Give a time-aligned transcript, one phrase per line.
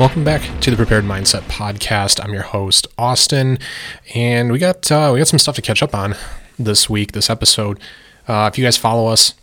[0.00, 2.24] Welcome back to the Prepared Mindset Podcast.
[2.24, 3.58] I'm your host, Austin,
[4.14, 6.16] and we got uh, we got some stuff to catch up on
[6.58, 7.78] this week, this episode.
[8.26, 9.34] Uh, if you guys follow us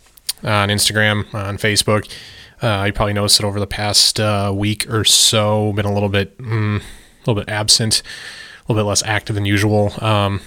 [0.42, 2.12] on Instagram, on Facebook,
[2.60, 5.72] uh, you probably noticed it over the past uh, week or so.
[5.74, 9.44] Been a little bit, mm, a little bit absent, a little bit less active than
[9.44, 9.92] usual.
[10.02, 10.40] Um,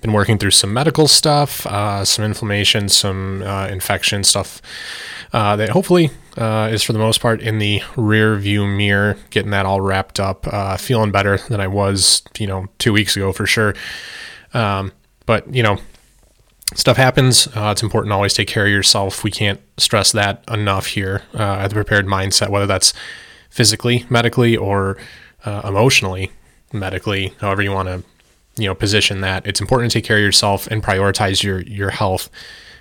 [0.00, 4.60] been working through some medical stuff, uh, some inflammation, some uh, infection stuff
[5.32, 9.50] uh, that hopefully uh, is for the most part in the rear view mirror, getting
[9.50, 13.32] that all wrapped up, uh, feeling better than I was, you know, two weeks ago
[13.32, 13.74] for sure.
[14.54, 14.92] Um,
[15.26, 15.78] but, you know,
[16.74, 17.48] stuff happens.
[17.48, 19.24] Uh, it's important to always take care of yourself.
[19.24, 22.92] We can't stress that enough here at the prepared mindset, whether that's
[23.50, 24.96] physically, medically, or
[25.44, 26.32] emotionally,
[26.72, 28.02] medically, however you want to
[28.56, 31.90] you know position that it's important to take care of yourself and prioritize your your
[31.90, 32.30] health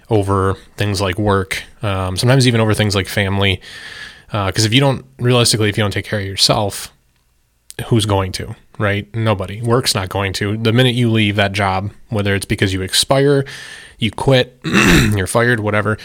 [0.09, 3.61] over things like work um, sometimes even over things like family.
[4.27, 6.91] Because uh, if you don't realistically if you don't take care of yourself
[7.87, 9.13] who's going to right?
[9.15, 9.61] Nobody.
[9.61, 10.57] Work's not going to.
[10.57, 13.45] The minute you leave that job whether it's because you expire
[13.97, 14.59] you quit
[15.15, 15.97] you're fired whatever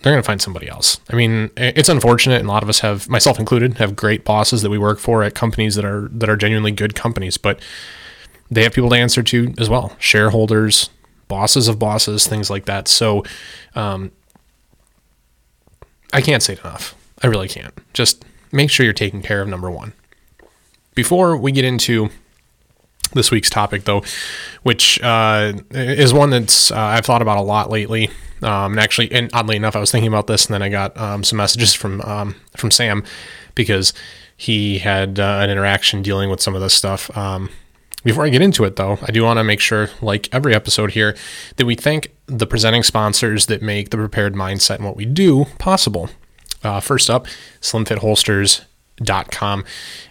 [0.00, 1.00] they're going to find somebody else.
[1.10, 4.62] I mean it's unfortunate and a lot of us have myself included have great bosses
[4.62, 7.60] that we work for at companies that are that are genuinely good companies but
[8.50, 9.94] they have people to answer to as well.
[9.98, 10.90] Shareholders
[11.28, 12.88] bosses of bosses things like that.
[12.88, 13.24] So
[13.74, 14.10] um,
[16.12, 16.94] i can't say it enough.
[17.22, 17.74] I really can't.
[17.92, 19.92] Just make sure you're taking care of number one.
[20.94, 22.10] Before we get into
[23.14, 24.02] this week's topic though
[24.64, 28.10] which uh, is one that's uh, i've thought about a lot lately.
[28.42, 30.96] Um, and actually and oddly enough i was thinking about this and then i got
[30.96, 33.02] um, some messages from um, from sam
[33.54, 33.92] because
[34.38, 37.14] he had uh, an interaction dealing with some of this stuff.
[37.16, 37.50] Um,
[38.08, 40.92] before I get into it, though, I do want to make sure, like every episode
[40.92, 41.14] here,
[41.56, 45.44] that we thank the presenting sponsors that make the prepared mindset and what we do
[45.58, 46.08] possible.
[46.64, 47.26] Uh, first up,
[47.60, 49.64] slimfitholsters.com.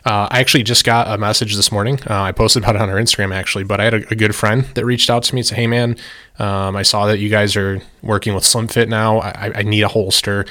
[0.06, 2.00] Uh, I actually just got a message this morning.
[2.08, 4.36] Uh, I posted about it on our Instagram, actually, but I had a, a, good
[4.36, 5.98] friend that reached out to me and said, Hey, man,
[6.38, 9.22] um, I saw that you guys are working with SlimFit now.
[9.22, 10.46] I, I need a holster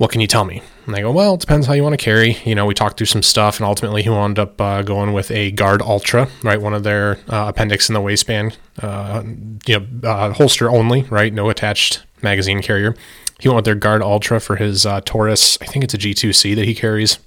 [0.00, 0.62] what can you tell me?
[0.86, 2.38] And they go, well, it depends how you want to carry.
[2.46, 5.30] You know, we talked through some stuff, and ultimately he wound up uh, going with
[5.30, 6.58] a Guard Ultra, right?
[6.58, 9.22] One of their uh, appendix in the waistband, uh,
[9.66, 11.30] you know, uh, holster only, right?
[11.34, 12.96] No attached magazine carrier.
[13.40, 15.58] He went with their Guard Ultra for his uh, Taurus.
[15.60, 17.18] I think it's a G2C that he carries.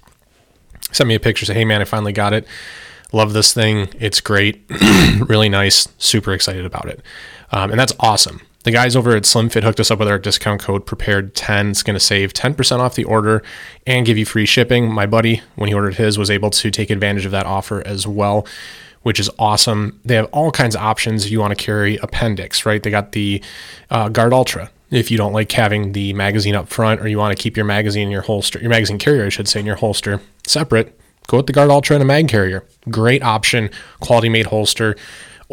[0.90, 2.44] Sent me a picture, say, hey man, I finally got it.
[3.12, 3.88] Love this thing.
[4.00, 4.68] It's great,
[5.20, 5.86] really nice.
[5.98, 7.02] Super excited about it,
[7.52, 10.60] um, and that's awesome the guys over at SlimFit hooked us up with our discount
[10.60, 11.70] code prepared10.
[11.70, 13.42] It's going to save 10% off the order
[13.86, 14.90] and give you free shipping.
[14.90, 18.06] My buddy, when he ordered his, was able to take advantage of that offer as
[18.06, 18.46] well,
[19.02, 20.00] which is awesome.
[20.04, 22.82] They have all kinds of options you want to carry appendix, right?
[22.82, 23.42] They got the
[23.90, 24.70] uh, Guard Ultra.
[24.90, 27.66] If you don't like having the magazine up front or you want to keep your
[27.66, 31.38] magazine in your holster, your magazine carrier, I should say, in your holster separate, go
[31.38, 32.64] with the Guard Ultra and a mag carrier.
[32.88, 33.68] Great option,
[34.00, 34.96] quality made holster.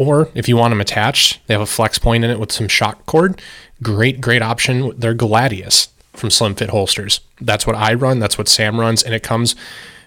[0.01, 2.67] Or if you want them attached, they have a flex point in it with some
[2.67, 3.39] shock cord.
[3.83, 4.97] Great, great option.
[4.97, 7.19] They're Gladius from Slim Fit holsters.
[7.39, 8.17] That's what I run.
[8.17, 9.55] That's what Sam runs, and it comes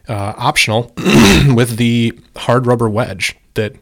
[0.09, 0.93] uh, optional
[1.55, 3.77] with the hard rubber wedge that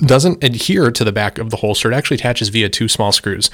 [0.00, 1.90] doesn't adhere to the back of the holster.
[1.90, 3.50] It actually attaches via two small screws,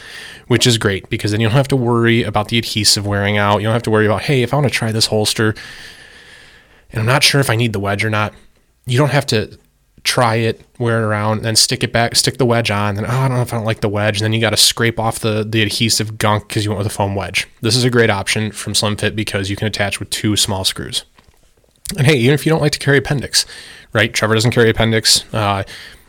[0.49, 3.59] which is great because then you don't have to worry about the adhesive wearing out.
[3.59, 5.55] You don't have to worry about, hey, if I want to try this holster
[6.91, 8.35] and I'm not sure if I need the wedge or not,
[8.85, 9.57] you don't have to
[10.05, 13.11] try it, wear it around, then stick it back, stick the wedge on, and oh,
[13.11, 14.99] I don't know if I don't like the wedge, and then you got to scrape
[14.99, 17.47] off the the adhesive gunk because you went with a foam wedge.
[17.61, 21.05] This is a great option from SlimFit because you can attach with two small screws.
[21.97, 23.47] And hey, even if you don't like to carry appendix,
[23.93, 24.13] right?
[24.13, 25.25] Trevor doesn't carry appendix.
[25.35, 25.65] Uh,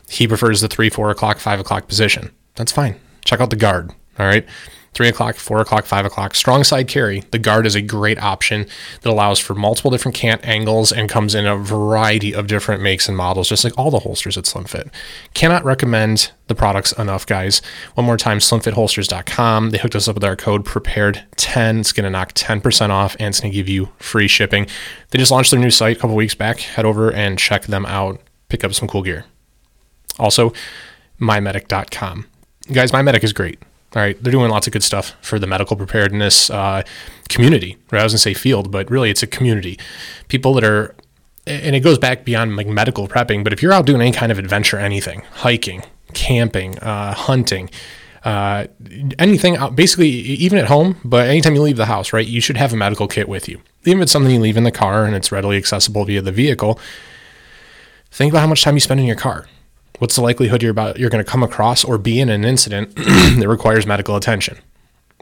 [0.07, 2.31] he prefers the three, four o'clock, five o'clock position.
[2.56, 3.00] That's fine.
[3.25, 3.91] Check out the guard.
[4.19, 4.46] All right.
[4.94, 6.35] 3 o'clock, 4 o'clock, 5 o'clock.
[6.35, 7.22] Strong side carry.
[7.31, 8.68] The guard is a great option
[9.02, 13.07] that allows for multiple different cant angles and comes in a variety of different makes
[13.07, 14.89] and models, just like all the holsters at SlimFit.
[15.33, 17.62] Cannot recommend the products enough, guys.
[17.95, 19.69] One more time, slimfitholsters.com.
[19.69, 21.80] They hooked us up with our code prepared10.
[21.80, 24.68] It's going to knock 10% off and it's going to give you free shipping.
[25.12, 26.60] They just launched their new site a couple weeks back.
[26.60, 28.19] Head over and check them out.
[28.50, 29.25] Pick up some cool gear.
[30.19, 30.51] Also,
[31.21, 32.27] mymedic.com.
[32.71, 33.60] Guys, MyMedic is great.
[33.93, 36.83] All right, they're doing lots of good stuff for the medical preparedness uh,
[37.27, 37.77] community.
[37.91, 37.99] Right?
[37.99, 39.77] I was gonna say field, but really it's a community.
[40.29, 40.95] People that are,
[41.45, 43.43] and it goes back beyond like medical prepping.
[43.43, 45.83] But if you're out doing any kind of adventure, anything, hiking,
[46.13, 47.69] camping, uh, hunting,
[48.23, 48.67] uh,
[49.19, 52.71] anything, basically even at home, but anytime you leave the house, right, you should have
[52.71, 53.59] a medical kit with you.
[53.83, 56.31] Even if it's something you leave in the car and it's readily accessible via the
[56.31, 56.79] vehicle.
[58.09, 59.47] Think about how much time you spend in your car
[60.01, 62.95] what's the likelihood you're about you're going to come across or be in an incident
[62.95, 64.57] that requires medical attention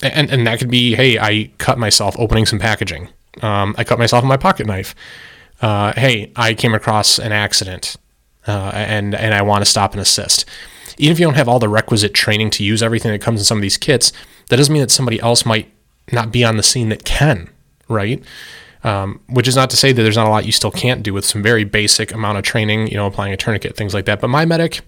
[0.02, 3.10] and and that could be hey i cut myself opening some packaging
[3.42, 4.96] um, i cut myself with my pocket knife
[5.62, 7.98] uh, hey, I came across an accident
[8.48, 10.46] uh, and and I want to stop and assist.
[10.98, 13.46] Even if you don't have all the requisite training to use everything that comes in
[13.46, 14.12] some of these kits,
[14.50, 15.72] that doesn't mean that somebody else might
[16.12, 17.50] not be on the scene that can,
[17.88, 18.24] right?
[18.82, 21.14] Um, which is not to say that there's not a lot you still can't do
[21.14, 24.22] with some very basic amount of training, you know, applying a tourniquet, things like that.
[24.22, 24.80] But My Medic,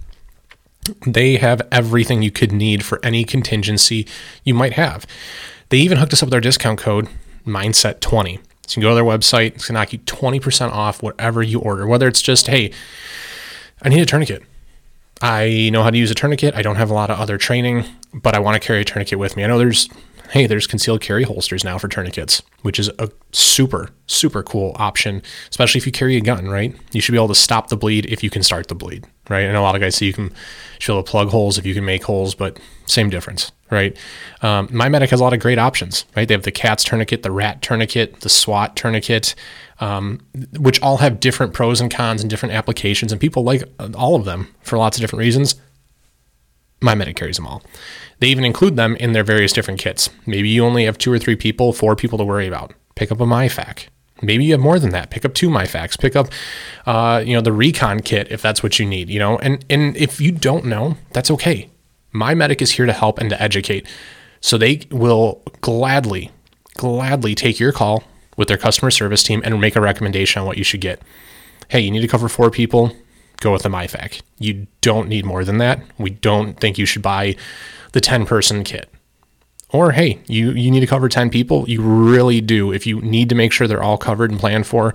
[1.06, 4.08] they have everything you could need for any contingency
[4.46, 5.06] you might have.
[5.70, 7.10] They even hooked us up with our discount code,
[7.46, 8.40] Mindset20.
[8.68, 11.60] So you can go to their website, it's gonna knock you 20% off whatever you
[11.60, 12.72] order, whether it's just, hey,
[13.82, 14.44] I need a tourniquet.
[15.22, 16.56] I know how to use a tourniquet.
[16.56, 19.20] I don't have a lot of other training, but I want to carry a tourniquet
[19.20, 19.44] with me.
[19.44, 19.88] I know there's
[20.32, 25.22] hey, there's concealed carry holsters now for tourniquets, which is a super, super cool option,
[25.50, 26.74] especially if you carry a gun, right?
[26.94, 29.42] You should be able to stop the bleed if you can start the bleed, right?
[29.42, 30.32] And a lot of guys say you can
[30.88, 33.96] able to plug holes if you can make holes, but same difference, right?
[34.42, 36.28] Um, My Medic has a lot of great options, right?
[36.28, 39.36] They have the CATS tourniquet, the rat tourniquet, the SWAT tourniquet,
[39.80, 40.22] um,
[40.58, 43.64] which all have different pros and cons and different applications, and people like
[43.96, 45.56] all of them for lots of different reasons.
[46.82, 47.62] My Medic carries them all.
[48.22, 50.12] They even include them in their various different kits.
[50.28, 52.72] Maybe you only have two or three people, four people to worry about.
[52.94, 53.88] Pick up a MyFAK.
[54.22, 55.10] Maybe you have more than that.
[55.10, 56.00] Pick up two MyFAKs.
[56.00, 56.28] Pick up,
[56.86, 59.10] uh, you know, the Recon kit if that's what you need.
[59.10, 61.72] You know, and and if you don't know, that's okay.
[62.12, 63.88] My Medic is here to help and to educate,
[64.40, 66.30] so they will gladly,
[66.76, 68.04] gladly take your call
[68.38, 71.02] with their customer service team and make a recommendation on what you should get.
[71.70, 72.96] Hey, you need to cover four people.
[73.42, 74.22] Go with the MyFAK.
[74.40, 75.82] You don't need more than that.
[75.98, 77.36] We don't think you should buy
[77.92, 78.90] the 10 person kit.
[79.72, 81.70] Or hey, you, you need to cover 10 people.
[81.70, 82.72] You really do.
[82.72, 84.94] If you need to make sure they're all covered and planned for,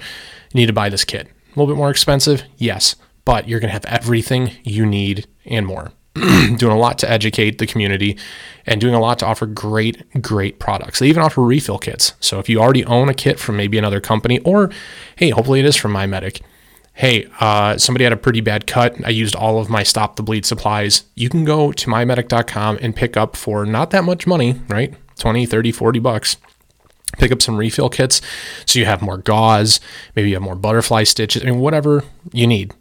[0.52, 1.26] you need to buy this kit.
[1.26, 2.94] A little bit more expensive, yes,
[3.24, 5.92] but you're going to have everything you need and more.
[6.56, 8.16] doing a lot to educate the community
[8.64, 10.98] and doing a lot to offer great, great products.
[10.98, 12.14] They even offer refill kits.
[12.20, 14.70] So if you already own a kit from maybe another company, or
[15.16, 16.40] hey, hopefully it is from MyMedic,
[16.96, 18.96] hey, uh, somebody had a pretty bad cut.
[19.04, 21.04] I used all of my stop the bleed supplies.
[21.14, 24.94] You can go to mymedic.com and pick up for not that much money, right?
[25.18, 26.36] 20, 30, 40 bucks.
[27.18, 28.20] Pick up some refill kits
[28.66, 29.78] so you have more gauze,
[30.14, 32.02] maybe you have more butterfly stitches, I mean, whatever
[32.32, 32.74] you need,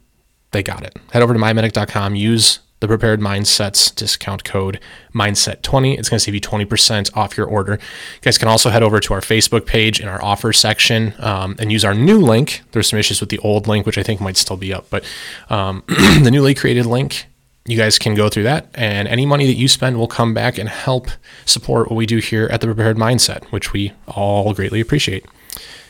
[0.51, 0.97] they got it.
[1.12, 4.80] Head over to mymedic.com, use the Prepared Mindsets discount code
[5.13, 5.98] Mindset20.
[5.98, 7.74] It's going to save you 20% off your order.
[7.74, 11.56] You guys can also head over to our Facebook page in our offer section um,
[11.57, 12.62] and use our new link.
[12.72, 15.06] There's some issues with the old link, which I think might still be up, but
[15.50, 17.25] um, the newly created link,
[17.66, 20.57] you guys can go through that, and any money that you spend will come back
[20.57, 21.07] and help
[21.45, 25.25] support what we do here at the Prepared Mindset, which we all greatly appreciate.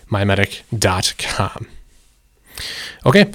[0.10, 1.68] MyMedic.com.
[3.06, 3.32] Okay.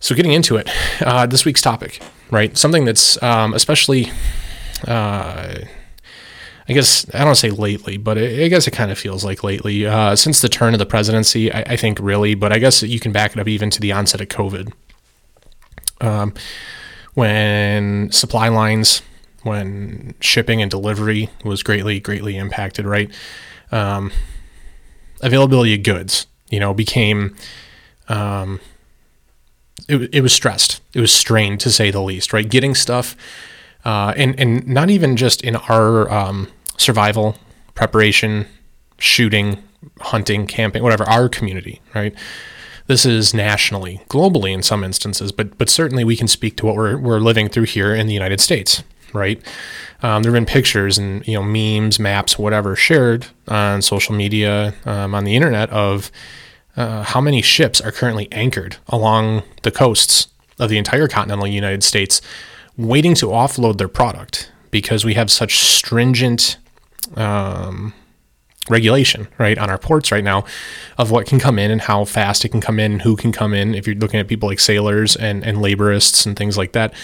[0.00, 0.70] So, getting into it,
[1.02, 2.56] uh, this week's topic, right?
[2.56, 4.10] Something that's um, especially,
[4.86, 5.54] uh,
[6.68, 9.42] I guess, I don't say lately, but it, I guess it kind of feels like
[9.42, 12.82] lately, uh, since the turn of the presidency, I, I, think really, but I guess
[12.82, 14.72] you can back it up even to the onset of COVID.
[16.00, 16.34] Um,
[17.14, 19.02] when supply lines,
[19.42, 23.10] when shipping and delivery was greatly, greatly impacted, right?
[23.72, 24.12] Um,
[25.20, 27.34] availability of goods, you know, became.
[28.08, 28.60] Um,
[29.88, 30.80] it, it was stressed.
[30.94, 32.48] It was strained to say the least, right?
[32.48, 33.16] Getting stuff,
[33.84, 37.36] uh, and and not even just in our um, survival,
[37.74, 38.46] preparation,
[38.98, 39.62] shooting,
[40.00, 42.14] hunting, camping, whatever, our community, right?
[42.86, 46.74] This is nationally, globally in some instances, but but certainly we can speak to what
[46.74, 48.82] we're we're living through here in the United States,
[49.12, 49.40] right?
[50.02, 54.74] Um, there have been pictures and you know memes, maps, whatever shared on social media,
[54.86, 56.10] um, on the internet of
[56.78, 60.28] uh, how many ships are currently anchored along the coasts
[60.60, 62.20] of the entire continental United States,
[62.76, 66.56] waiting to offload their product because we have such stringent
[67.16, 67.92] um,
[68.70, 70.44] regulation, right, on our ports right now
[70.98, 73.54] of what can come in and how fast it can come in, who can come
[73.54, 73.74] in.
[73.74, 76.94] If you're looking at people like sailors and, and laborists and things like that,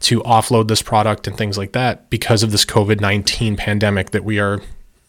[0.00, 4.22] to offload this product and things like that because of this COVID 19 pandemic that
[4.22, 4.60] we are,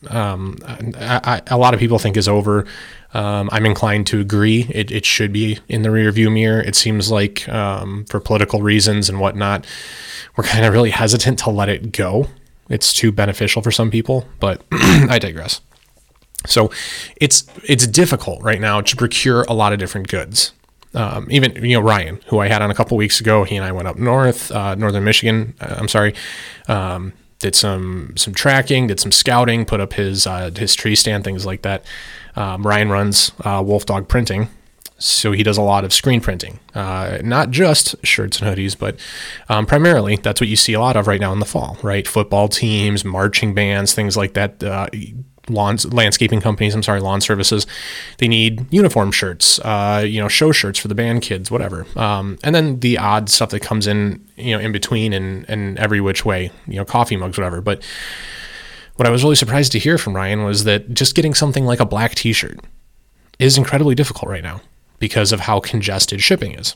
[0.09, 2.65] um, I, I, a lot of people think is over.
[3.13, 4.67] Um, I'm inclined to agree.
[4.69, 6.59] It, it, should be in the rearview mirror.
[6.59, 9.65] It seems like um, for political reasons and whatnot,
[10.35, 12.27] we're kind of really hesitant to let it go.
[12.69, 15.61] It's too beneficial for some people, but I digress.
[16.45, 16.71] So
[17.17, 20.51] it's it's difficult right now to procure a lot of different goods.
[20.93, 23.65] Um, even you know Ryan, who I had on a couple weeks ago, he and
[23.65, 25.53] I went up north, uh, northern Michigan.
[25.59, 26.15] Uh, I'm sorry,
[26.67, 27.13] um,
[27.45, 31.45] did some some tracking, did some scouting, put up his uh, his tree stand, things
[31.45, 31.85] like that.
[32.35, 34.49] Um, Ryan runs uh, Wolf Dog Printing,
[34.97, 38.99] so he does a lot of screen printing, uh, not just shirts and hoodies, but
[39.47, 42.07] um, primarily that's what you see a lot of right now in the fall, right?
[42.07, 44.63] Football teams, marching bands, things like that.
[45.49, 46.73] Lawns, landscaping companies.
[46.73, 47.67] I'm sorry, lawn services.
[48.17, 51.85] They need uniform shirts, uh, you know, show shirts for the band kids, whatever.
[51.95, 55.77] Um, and then the odd stuff that comes in, you know, in between and and
[55.77, 57.61] every which way, you know, coffee mugs, whatever.
[57.61, 57.83] But
[58.95, 61.79] what I was really surprised to hear from Ryan was that just getting something like
[61.79, 62.59] a black T-shirt
[63.39, 64.61] is incredibly difficult right now
[64.99, 66.75] because of how congested shipping is.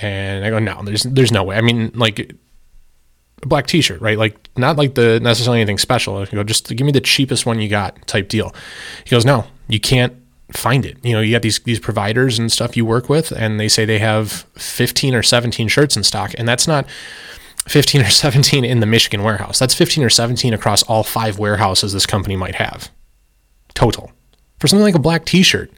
[0.00, 1.56] And I go, no, there's there's no way.
[1.56, 2.34] I mean, like
[3.42, 4.18] black t-shirt, right?
[4.18, 6.16] Like not like the necessarily anything special.
[6.18, 8.54] I go, just give me the cheapest one you got type deal.
[9.04, 10.14] He goes, no, you can't
[10.52, 10.98] find it.
[11.02, 13.84] You know, you got these these providers and stuff you work with, and they say
[13.84, 16.86] they have 15 or 17 shirts in stock, and that's not
[17.68, 19.58] 15 or 17 in the Michigan warehouse.
[19.58, 22.90] That's 15 or 17 across all five warehouses this company might have
[23.74, 24.12] total
[24.58, 25.70] for something like a black t-shirt.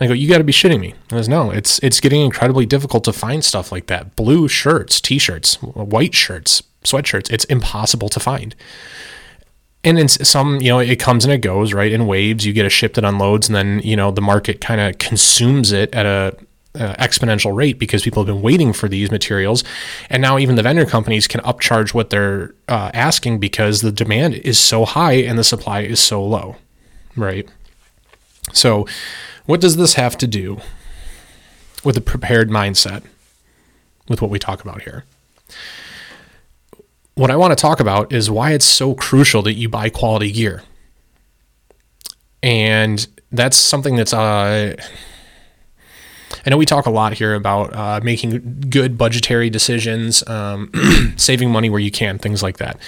[0.00, 0.94] I go, you got to be shitting me.
[1.10, 4.14] I goes, no, it's it's getting incredibly difficult to find stuff like that.
[4.14, 7.30] Blue shirts, t-shirts, white shirts, sweatshirts.
[7.32, 8.54] It's impossible to find.
[9.84, 11.92] And in some, you know, it comes and it goes, right?
[11.92, 14.80] In waves, you get a ship that unloads, and then you know the market kind
[14.80, 16.36] of consumes it at a
[16.74, 19.64] uh, exponential rate because people have been waiting for these materials.
[20.10, 24.34] And now even the vendor companies can upcharge what they're uh, asking because the demand
[24.34, 26.56] is so high and the supply is so low,
[27.16, 27.48] right?
[28.52, 28.86] So,
[29.46, 30.60] what does this have to do
[31.84, 33.02] with a prepared mindset
[34.08, 35.04] with what we talk about here?
[37.18, 40.30] What I want to talk about is why it's so crucial that you buy quality
[40.30, 40.62] gear.
[42.44, 44.76] And that's something that's uh,
[46.46, 50.70] I know we talk a lot here about uh, making good budgetary decisions, um,
[51.16, 52.78] saving money where you can, things like that.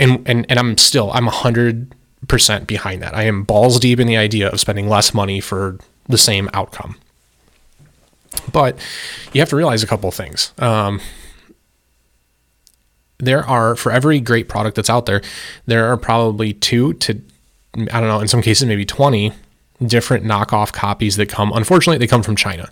[0.00, 1.94] And and and I'm still I'm a hundred
[2.26, 3.14] percent behind that.
[3.14, 5.78] I am balls deep in the idea of spending less money for
[6.08, 6.96] the same outcome.
[8.50, 8.76] But
[9.32, 10.52] you have to realize a couple of things.
[10.58, 11.00] Um,
[13.22, 15.22] there are for every great product that's out there,
[15.66, 17.20] there are probably two to
[17.74, 19.32] I don't know, in some cases maybe 20
[19.86, 21.52] different knockoff copies that come.
[21.52, 22.70] Unfortunately, they come from China,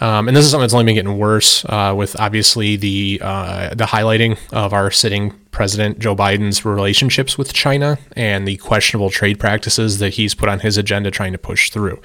[0.00, 3.74] um, and this is something that's only been getting worse uh, with obviously the uh,
[3.74, 9.40] the highlighting of our sitting president Joe Biden's relationships with China and the questionable trade
[9.40, 12.00] practices that he's put on his agenda trying to push through.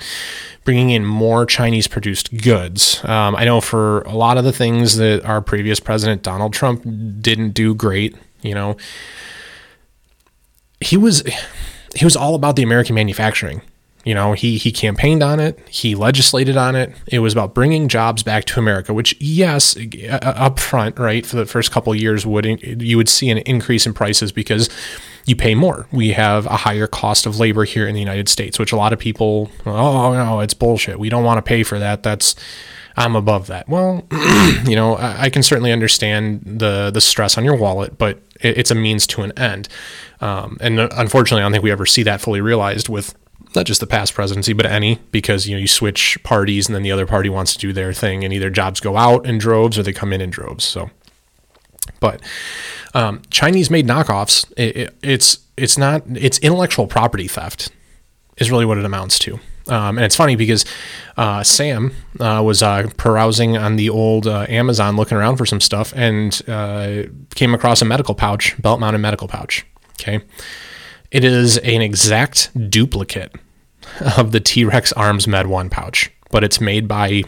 [0.64, 3.04] Bringing in more Chinese produced goods.
[3.04, 6.84] Um, I know for a lot of the things that our previous president Donald Trump
[7.22, 8.76] didn't do great, you know,
[10.80, 11.24] he was
[11.96, 13.62] he was all about the American manufacturing
[14.04, 16.94] you know, he he campaigned on it, he legislated on it.
[17.08, 19.78] It was about bringing jobs back to America, which yes,
[20.10, 23.94] up front, right, for the first couple years would you would see an increase in
[23.94, 24.70] prices because
[25.26, 25.88] you pay more.
[25.92, 28.92] We have a higher cost of labor here in the United States, which a lot
[28.92, 31.00] of people, oh no, it's bullshit.
[31.00, 32.04] We don't want to pay for that.
[32.04, 32.36] That's
[32.96, 33.68] I'm above that.
[33.68, 34.06] Well,
[34.66, 38.72] you know, I, can certainly understand the the stress on your wallet, but it, it's
[38.72, 39.68] a means to an end.
[40.22, 43.16] Um, and unfortunately, I don't think we ever see that fully realized with
[43.56, 46.84] not just the past presidency, but any, because you know you switch parties and then
[46.84, 49.78] the other party wants to do their thing, and either jobs go out in droves
[49.78, 50.64] or they come in in droves.
[50.64, 50.90] So,
[52.00, 52.22] but
[52.94, 57.70] um, Chinese-made knockoffs, it, it, it's it's not it's intellectual property theft,
[58.38, 59.40] is really what it amounts to.
[59.68, 60.66] Um, and it's funny because
[61.16, 65.62] uh, Sam uh, was uh, carousing on the old uh, Amazon looking around for some
[65.62, 67.04] stuff and uh,
[67.36, 69.66] came across a medical pouch, belt mounted medical pouch.
[69.94, 70.20] Okay.
[71.12, 73.34] It is an exact duplicate
[74.18, 77.24] of the T Rex Arms Med 1 pouch, but it's made by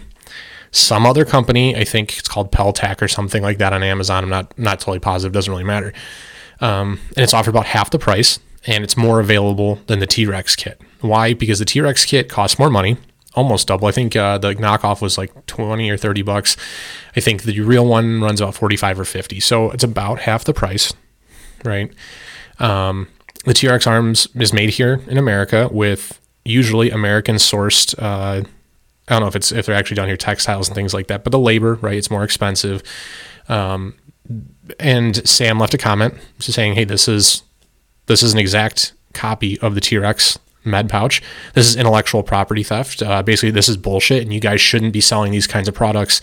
[0.71, 1.75] some other company.
[1.75, 4.23] I think it's called Peltac or something like that on Amazon.
[4.23, 5.93] I'm not, not totally positive, doesn't really matter.
[6.59, 10.25] Um, and it's offered about half the price and it's more available than the T
[10.25, 10.81] Rex kit.
[11.01, 11.33] Why?
[11.33, 12.97] Because the T Rex kit costs more money,
[13.35, 13.87] almost double.
[13.87, 16.57] I think uh, the knockoff was like 20 or 30 bucks.
[17.15, 19.39] I think the real one runs about 45 or 50.
[19.39, 20.93] So it's about half the price,
[21.63, 21.91] right?
[22.59, 23.07] Um,
[23.45, 27.97] the T-Rex Arms is made here in America with usually American sourced.
[28.01, 28.43] Uh,
[29.07, 31.23] I don't know if it's if they're actually down here textiles and things like that,
[31.23, 31.97] but the labor, right?
[31.97, 32.81] It's more expensive.
[33.49, 33.95] Um,
[34.79, 37.43] and Sam left a comment saying, "Hey, this is
[38.05, 41.21] this is an exact copy of the T-Rex med pouch.
[41.53, 43.01] This is intellectual property theft.
[43.01, 46.21] Uh, basically, this is bullshit, and you guys shouldn't be selling these kinds of products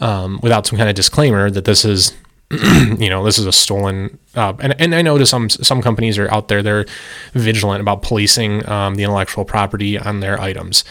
[0.00, 2.14] um, without some kind of disclaimer that this is
[2.98, 4.18] you know, this is a stolen.
[4.34, 6.62] Uh, and and I know some some companies are out there.
[6.62, 6.86] They're
[7.32, 10.84] vigilant about policing um, the intellectual property on their items.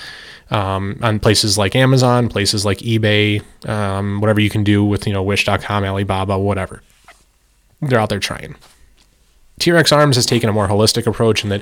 [0.51, 5.13] Um, on places like Amazon, places like eBay, um, whatever you can do with you
[5.13, 6.81] know Wish.com, Alibaba, whatever.
[7.81, 8.55] They're out there trying.
[9.59, 11.61] T-Rex Arms has taken a more holistic approach in that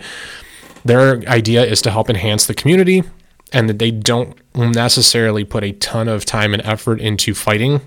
[0.83, 3.03] their idea is to help enhance the community
[3.53, 7.81] and that they don't necessarily put a ton of time and effort into fighting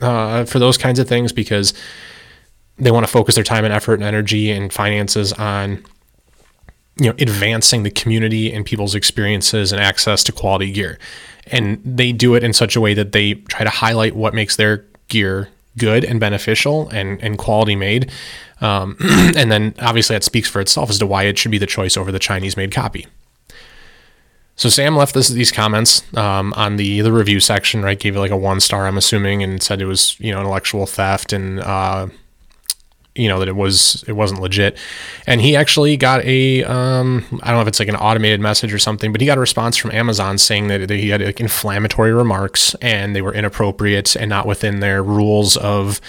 [0.00, 1.74] uh, for those kinds of things because
[2.78, 5.84] they want to focus their time and effort and energy and finances on
[6.96, 10.98] you know advancing the community and people's experiences and access to quality gear.
[11.50, 14.56] And they do it in such a way that they try to highlight what makes
[14.56, 18.10] their gear good and beneficial and, and quality made.
[18.60, 18.96] Um,
[19.36, 21.96] and then obviously that speaks for itself as to why it should be the choice
[21.96, 23.06] over the chinese made copy
[24.58, 27.98] so Sam left this, these comments um, on the the review section, right?
[27.98, 30.84] Gave it like a one star, I'm assuming, and said it was you know intellectual
[30.84, 32.08] theft and uh,
[33.14, 34.76] you know that it was it wasn't legit.
[35.28, 38.74] And he actually got a um, I don't know if it's like an automated message
[38.74, 42.12] or something, but he got a response from Amazon saying that he had like inflammatory
[42.12, 46.00] remarks and they were inappropriate and not within their rules of.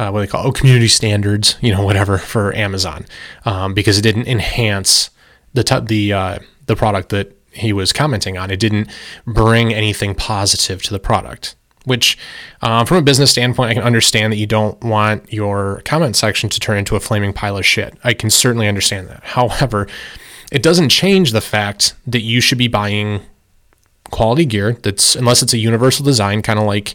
[0.00, 3.04] Uh, what they call oh, community standards, you know, whatever for Amazon,
[3.44, 5.10] um, because it didn't enhance
[5.54, 8.50] the t- the uh, the product that he was commenting on.
[8.50, 8.88] It didn't
[9.26, 11.54] bring anything positive to the product.
[11.84, 12.18] Which,
[12.60, 16.50] uh, from a business standpoint, I can understand that you don't want your comment section
[16.50, 17.96] to turn into a flaming pile of shit.
[18.04, 19.22] I can certainly understand that.
[19.24, 19.86] However,
[20.52, 23.22] it doesn't change the fact that you should be buying
[24.10, 26.94] quality gear that's, unless it's a universal design, kind of like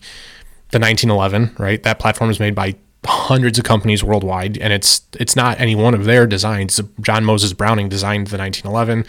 [0.71, 1.81] the 1911, right?
[1.81, 5.93] That platform is made by hundreds of companies worldwide, and it's it's not any one
[5.93, 6.79] of their designs.
[7.01, 9.05] John Moses Browning designed the 1911.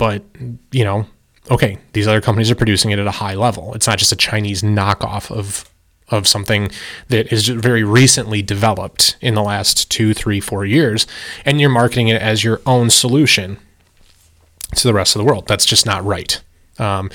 [0.00, 0.24] But,
[0.72, 1.04] you know,
[1.50, 3.74] okay, these other companies are producing it at a high level.
[3.74, 5.66] It's not just a Chinese knockoff of
[6.08, 6.70] of something
[7.08, 11.06] that is very recently developed in the last two, three, four years,
[11.44, 13.58] and you're marketing it as your own solution
[14.74, 15.46] to the rest of the world.
[15.46, 16.42] That's just not right.
[16.78, 17.10] Um,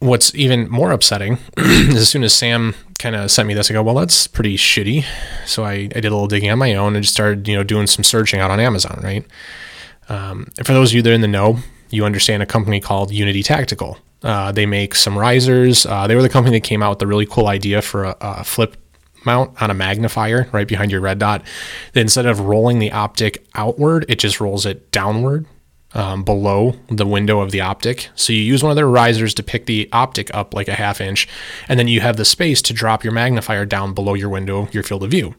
[0.00, 3.74] what's even more upsetting is as soon as Sam kind of sent me this, I
[3.74, 5.04] go, well, that's pretty shitty.
[5.46, 7.64] So I, I did a little digging on my own and just started, you know,
[7.64, 9.24] doing some searching out on Amazon, right?
[10.08, 11.58] Um, for those of you that are in the know,
[11.90, 13.98] you understand a company called Unity Tactical.
[14.22, 15.84] Uh, they make some risers.
[15.84, 18.16] Uh, they were the company that came out with the really cool idea for a,
[18.20, 18.76] a flip
[19.24, 21.42] mount on a magnifier right behind your red dot.
[21.92, 25.46] That instead of rolling the optic outward, it just rolls it downward
[25.94, 28.08] um, below the window of the optic.
[28.14, 31.00] So you use one of their risers to pick the optic up like a half
[31.00, 31.28] inch,
[31.68, 34.82] and then you have the space to drop your magnifier down below your window, your
[34.82, 35.34] field of view.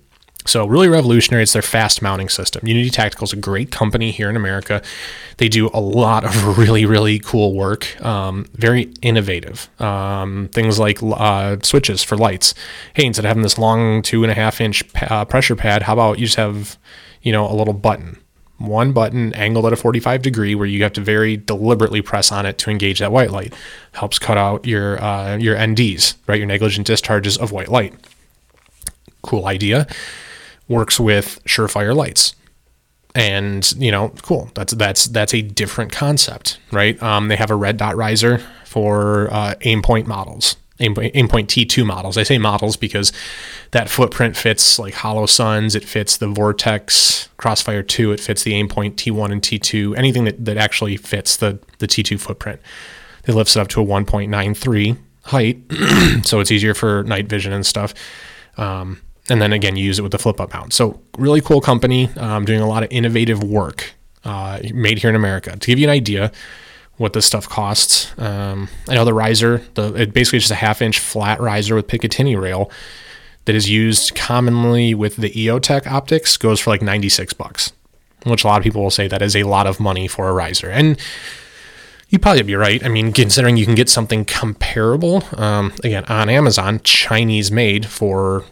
[0.45, 1.43] So really revolutionary.
[1.43, 2.67] It's their fast mounting system.
[2.67, 4.81] Unity Tactical is a great company here in America.
[5.37, 7.99] They do a lot of really really cool work.
[8.03, 9.69] Um, very innovative.
[9.81, 12.53] Um, things like uh, switches for lights.
[12.93, 15.93] Hey, instead of having this long two and a half inch uh, pressure pad, how
[15.93, 16.77] about you just have
[17.21, 18.19] you know a little button,
[18.57, 22.45] one button angled at a 45 degree where you have to very deliberately press on
[22.45, 23.53] it to engage that white light.
[23.93, 26.37] Helps cut out your uh, your NDs, right?
[26.37, 27.93] Your negligent discharges of white light.
[29.21, 29.87] Cool idea
[30.67, 32.35] works with Surefire lights.
[33.15, 34.49] And you know, cool.
[34.55, 37.01] That's that's that's a different concept, right?
[37.01, 42.17] Um, they have a red dot riser for uh, Aimpoint models, Aimpoint, Aimpoint T2 models.
[42.17, 43.13] I say models because
[43.69, 48.13] that footprint fits like Holosuns, It fits the Vortex Crossfire 2.
[48.13, 49.95] It fits the Aimpoint T1 and T2.
[49.95, 52.61] Anything that, that actually fits the the T2 footprint.
[53.27, 55.61] It lifts it up to a 1.93 height,
[56.25, 57.93] so it's easier for night vision and stuff.
[58.57, 60.73] Um, and then again you use it with the flip up mount.
[60.73, 65.15] So really cool company, um, doing a lot of innovative work uh, made here in
[65.15, 65.51] America.
[65.51, 66.31] To give you an idea,
[66.97, 70.81] what this stuff costs, um, I know the riser, the it basically just a half
[70.81, 72.71] inch flat riser with Picatinny rail
[73.45, 77.73] that is used commonly with the EOTech optics goes for like 96 bucks,
[78.25, 80.33] which a lot of people will say that is a lot of money for a
[80.33, 80.69] riser.
[80.69, 80.97] And
[82.13, 82.85] You'd probably be right.
[82.85, 88.45] I mean, considering you can get something comparable, um, again, on Amazon, Chinese made for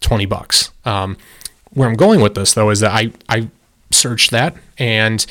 [0.00, 0.70] 20 bucks.
[0.84, 1.16] Um,
[1.70, 3.48] where I'm going with this though is that I, I
[3.90, 5.24] searched that and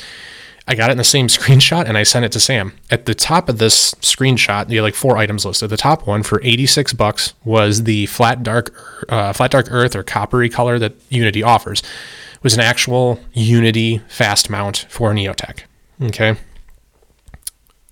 [0.66, 2.72] I got it in the same screenshot and I sent it to Sam.
[2.90, 5.70] At the top of this screenshot, you have like four items listed.
[5.70, 8.74] The top one for 86 bucks was the flat dark,
[9.08, 11.80] uh, flat dark earth or coppery color that Unity offers.
[11.80, 15.60] It was an actual Unity fast mount for EOTech.
[16.02, 16.36] Okay.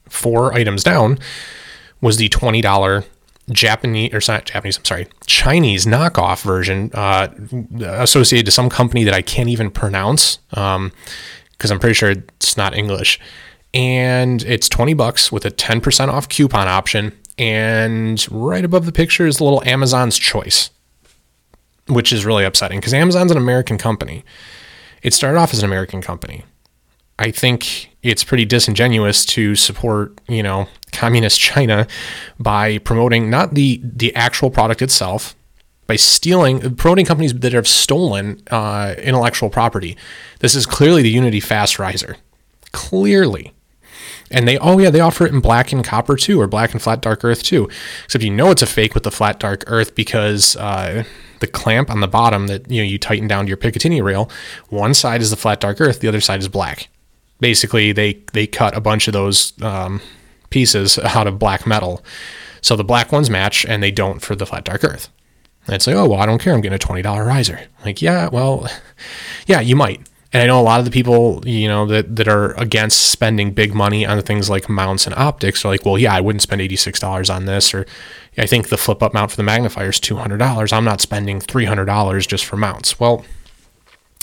[0.08, 1.18] Four items down
[2.00, 3.04] was the $20
[3.50, 7.28] Japanese or not Japanese, I'm sorry, Chinese knockoff version uh,
[7.84, 10.92] associated to some company that I can't even pronounce because um,
[11.62, 13.20] I'm pretty sure it's not English.
[13.72, 17.16] And it's 20 bucks with a 10% off coupon option.
[17.38, 20.70] And right above the picture is the little Amazon's Choice,
[21.86, 24.24] which is really upsetting because Amazon's an American company.
[25.02, 26.44] It started off as an American company.
[27.18, 31.86] I think it's pretty disingenuous to support, you know, communist China
[32.38, 35.34] by promoting not the the actual product itself,
[35.86, 39.96] by stealing, promoting companies that have stolen uh, intellectual property.
[40.38, 42.16] This is clearly the Unity Fast Riser,
[42.72, 43.52] clearly.
[44.28, 46.82] And they, oh yeah, they offer it in black and copper too, or black and
[46.82, 47.68] flat dark earth too.
[48.04, 51.04] Except you know it's a fake with the flat dark earth because uh,
[51.38, 54.28] the clamp on the bottom that you know you tighten down to your Picatinny rail.
[54.68, 56.88] One side is the flat dark earth, the other side is black.
[57.40, 60.00] Basically, they they cut a bunch of those um,
[60.50, 62.04] pieces out of black metal,
[62.60, 65.08] so the black ones match, and they don't for the flat dark earth.
[65.66, 66.54] And it's like, oh well, I don't care.
[66.54, 67.68] I'm getting a twenty dollar riser.
[67.84, 68.68] Like, yeah, well,
[69.46, 70.06] yeah, you might.
[70.32, 73.52] And I know a lot of the people, you know, that, that are against spending
[73.52, 76.60] big money on things like mounts and optics are like, well, yeah, I wouldn't spend
[76.60, 77.72] $86 on this.
[77.72, 77.86] Or
[78.36, 80.72] I think the flip up mount for the magnifier is $200.
[80.74, 83.00] I'm not spending $300 just for mounts.
[83.00, 83.24] Well,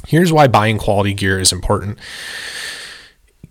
[0.05, 1.97] here's why buying quality gear is important.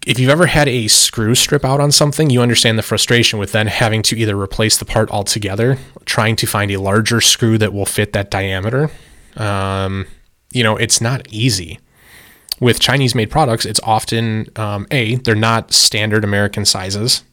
[0.05, 3.53] If you've ever had a screw strip out on something, you understand the frustration with
[3.53, 7.73] then having to either replace the part altogether, trying to find a larger screw that
[7.73, 8.91] will fit that diameter.
[9.37, 10.07] Um,
[10.51, 11.79] you know, it's not easy
[12.63, 17.25] with Chinese made products, it's often um, A, they're not standard American sizes.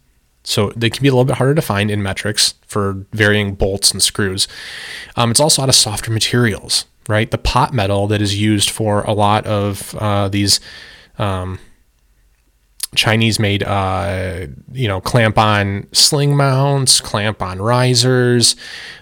[0.43, 3.91] So they can be a little bit harder to find in metrics for varying bolts
[3.91, 4.47] and screws.
[5.15, 7.29] Um, it's also out of softer materials, right?
[7.29, 10.60] The pot metal that is used for a lot of uh, these
[11.19, 11.60] um,
[12.95, 18.56] Chinese made, uh, you know, clamp on sling mounts, clamp on risers,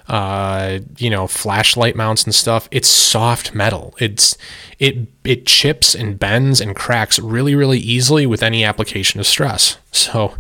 [0.10, 2.68] uh, you know, flashlight mounts and stuff.
[2.70, 3.96] It's soft metal.
[4.00, 4.38] It's
[4.78, 9.78] it it chips and bends and cracks really really easily with any application of stress.
[9.92, 10.36] So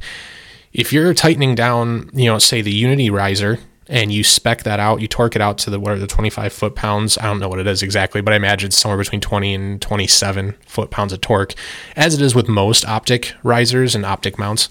[0.73, 5.01] if you're tightening down, you know, say the Unity riser and you spec that out,
[5.01, 7.17] you torque it out to the what are the 25 foot pounds.
[7.17, 9.81] I don't know what it is exactly, but I imagine it's somewhere between 20 and
[9.81, 11.53] 27 foot pounds of torque,
[11.95, 14.69] as it is with most optic risers and optic mounts.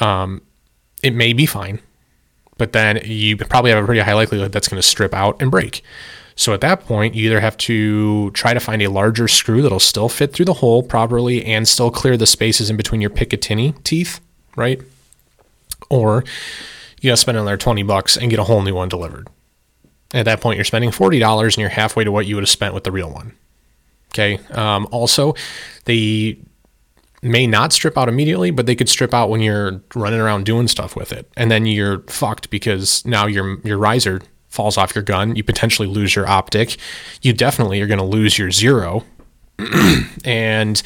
[0.00, 0.42] Um,
[1.02, 1.80] it may be fine,
[2.58, 5.50] but then you probably have a pretty high likelihood that's going to strip out and
[5.50, 5.82] break.
[6.34, 9.80] So at that point, you either have to try to find a larger screw that'll
[9.80, 13.80] still fit through the hole properly and still clear the spaces in between your Picatinny
[13.84, 14.20] teeth,
[14.56, 14.80] right?
[15.90, 16.24] Or
[17.02, 19.28] you gotta spend another 20 bucks and get a whole new one delivered.
[20.14, 22.74] At that point, you're spending $40 and you're halfway to what you would have spent
[22.74, 23.34] with the real one.
[24.12, 24.38] Okay.
[24.52, 25.34] Um, also,
[25.84, 26.38] they
[27.22, 30.68] may not strip out immediately, but they could strip out when you're running around doing
[30.68, 31.30] stuff with it.
[31.36, 35.34] And then you're fucked because now your your riser falls off your gun.
[35.34, 36.76] You potentially lose your optic.
[37.22, 39.04] You definitely are going to lose your zero.
[40.24, 40.82] and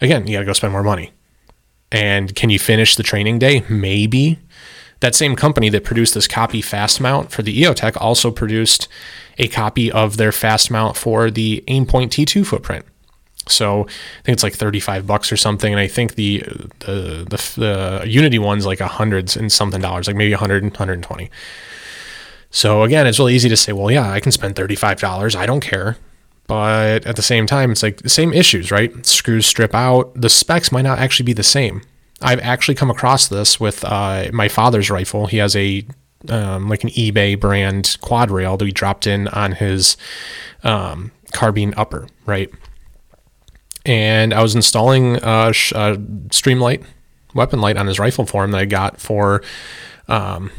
[0.00, 1.12] again, you got to go spend more money.
[1.92, 3.64] And can you finish the training day?
[3.68, 4.40] Maybe.
[5.04, 8.88] That same company that produced this copy fast mount for the EOTech also produced
[9.36, 12.86] a copy of their fast mount for the Aimpoint T2 footprint.
[13.46, 15.70] So I think it's like 35 bucks or something.
[15.70, 16.38] And I think the,
[16.78, 21.30] the, the, the Unity one's like a hundreds and something dollars, like maybe 100, 120.
[22.48, 25.36] So again, it's really easy to say, well, yeah, I can spend $35.
[25.36, 25.98] I don't care.
[26.46, 29.04] But at the same time, it's like the same issues, right?
[29.04, 30.18] Screws strip out.
[30.18, 31.82] The specs might not actually be the same.
[32.22, 35.26] I've actually come across this with uh, my father's rifle.
[35.26, 35.86] He has a
[36.28, 39.96] um, like an eBay brand quad rail that he dropped in on his
[40.62, 42.50] um, carbine upper, right?
[43.84, 45.50] And I was installing a, a
[46.30, 46.84] Streamlight
[47.34, 49.42] weapon light on his rifle for him that I got for,
[50.08, 50.50] um,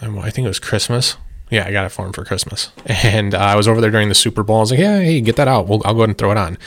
[0.00, 1.16] I think it was Christmas.
[1.50, 2.70] Yeah, I got it for him for Christmas.
[2.86, 4.56] And uh, I was over there during the Super Bowl.
[4.56, 5.68] I was like, yeah, hey, get that out.
[5.68, 6.58] We'll, I'll go ahead and throw it on.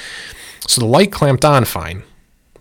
[0.67, 2.03] So the light clamped on fine.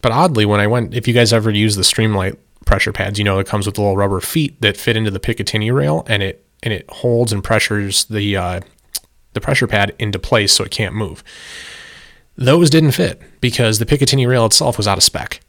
[0.01, 3.25] But oddly, when I went, if you guys ever use the Streamlight pressure pads, you
[3.25, 6.45] know it comes with little rubber feet that fit into the Picatinny rail, and it
[6.63, 8.61] and it holds and pressures the uh,
[9.33, 11.23] the pressure pad into place so it can't move.
[12.37, 15.41] Those didn't fit because the Picatinny rail itself was out of spec.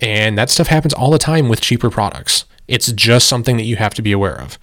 [0.00, 2.44] And that stuff happens all the time with cheaper products.
[2.66, 4.58] It's just something that you have to be aware of.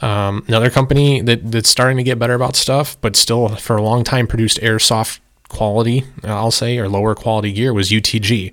[0.00, 3.82] Um, another company that, that's starting to get better about stuff, but still for a
[3.82, 5.20] long time produced airsoft
[5.52, 8.52] quality, I'll say, or lower quality gear was UTG.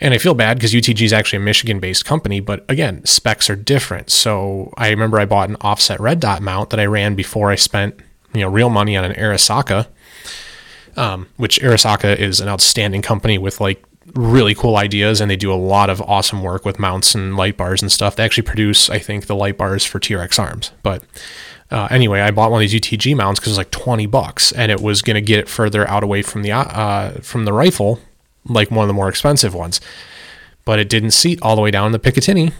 [0.00, 3.50] And I feel bad because UTG is actually a Michigan based company, but again, specs
[3.50, 4.10] are different.
[4.10, 7.56] So I remember I bought an offset red dot mount that I ran before I
[7.56, 7.98] spent,
[8.32, 9.88] you know, real money on an Arisaka,
[10.96, 13.82] um, which Arisaka is an outstanding company with like
[14.14, 17.56] really cool ideas and they do a lot of awesome work with mounts and light
[17.56, 18.16] bars and stuff.
[18.16, 20.70] They actually produce, I think, the light bars for T-Rex arms.
[20.82, 21.02] But
[21.70, 24.52] uh, anyway, I bought one of these UTG mounts because it was like 20 bucks
[24.52, 27.52] and it was going to get it further out away from the, uh, from the
[27.52, 28.00] rifle,
[28.46, 29.80] like one of the more expensive ones.
[30.64, 32.52] But it didn't seat all the way down the Picatinny.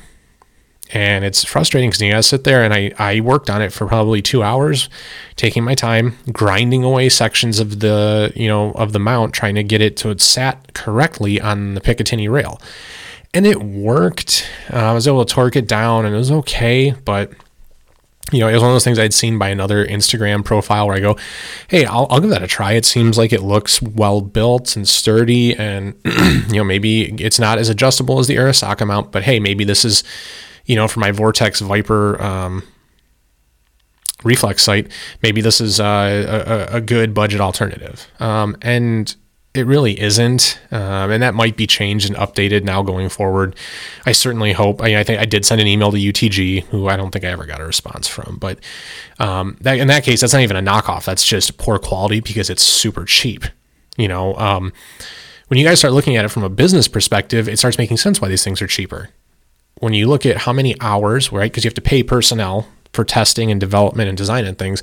[0.90, 3.86] And it's frustrating because you gotta sit there and I, I worked on it for
[3.86, 4.88] probably two hours,
[5.36, 9.62] taking my time, grinding away sections of the, you know, of the mount, trying to
[9.62, 12.60] get it so it sat correctly on the Picatinny rail.
[13.34, 14.48] And it worked.
[14.72, 17.32] Uh, I was able to torque it down and it was okay, but
[18.32, 20.96] you know, it was one of those things I'd seen by another Instagram profile where
[20.96, 21.16] I go,
[21.68, 22.72] hey, I'll, I'll give that a try.
[22.72, 27.58] It seems like it looks well built and sturdy, and you know, maybe it's not
[27.58, 30.04] as adjustable as the Arisaka mount, but hey, maybe this is,
[30.66, 32.62] you know, for my Vortex Viper um,
[34.24, 34.90] reflex sight,
[35.22, 38.08] maybe this is uh, a, a, good budget alternative.
[38.20, 39.14] Um, and
[39.58, 43.56] it really isn't, um, and that might be changed and updated now going forward.
[44.06, 44.80] I certainly hope.
[44.80, 47.28] I, I think I did send an email to UTG, who I don't think I
[47.28, 48.36] ever got a response from.
[48.38, 48.60] But
[49.18, 51.04] um, that, in that case, that's not even a knockoff.
[51.04, 53.44] That's just poor quality because it's super cheap.
[53.96, 54.72] You know, um,
[55.48, 58.20] when you guys start looking at it from a business perspective, it starts making sense
[58.20, 59.10] why these things are cheaper.
[59.80, 61.50] When you look at how many hours, right?
[61.50, 64.82] Because you have to pay personnel for testing and development and design and things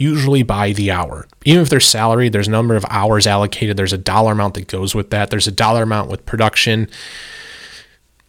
[0.00, 1.28] usually by the hour.
[1.44, 3.76] Even if they're salaried, there's a number of hours allocated.
[3.76, 5.28] There's a dollar amount that goes with that.
[5.28, 6.88] There's a dollar amount with production.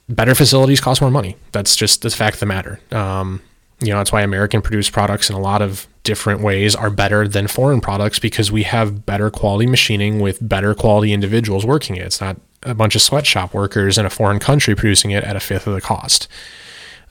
[0.09, 1.37] Better facilities cost more money.
[1.53, 2.81] That's just the fact of the matter.
[2.91, 3.41] Um,
[3.79, 7.25] you know, that's why American produced products in a lot of different ways are better
[7.25, 12.05] than foreign products because we have better quality machining with better quality individuals working it.
[12.05, 15.39] It's not a bunch of sweatshop workers in a foreign country producing it at a
[15.39, 16.27] fifth of the cost.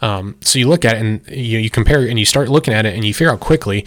[0.03, 2.85] Um, so you look at it and you, you compare and you start looking at
[2.85, 3.87] it and you figure out quickly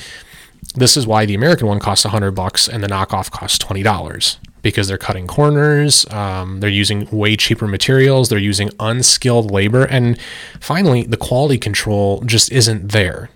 [0.76, 4.88] this is why the American one costs 100 bucks and the knockoff costs $20 because
[4.88, 10.17] they're cutting corners, um, they're using way cheaper materials, they're using unskilled labor, and
[10.60, 13.30] finally, the quality control just isn't there.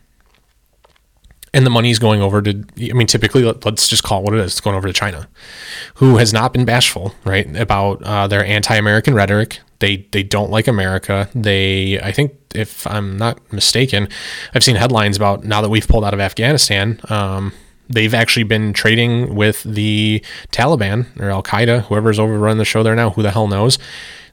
[1.54, 4.34] And the money's going over to, I mean, typically, let, us just call it what
[4.36, 4.54] it is.
[4.54, 5.28] It's going over to China,
[5.96, 9.60] who has not been bashful, right, about uh, their anti American rhetoric.
[9.80, 11.30] They, they don't like America.
[11.36, 14.10] They, I think, if I'm not mistaken,
[14.54, 17.00] I've seen headlines about now that we've pulled out of Afghanistan.
[17.10, 17.54] Um,
[17.90, 22.96] they've actually been trading with the Taliban or Al Qaeda, whoever's overrun the show there
[22.96, 23.78] now, who the hell knows.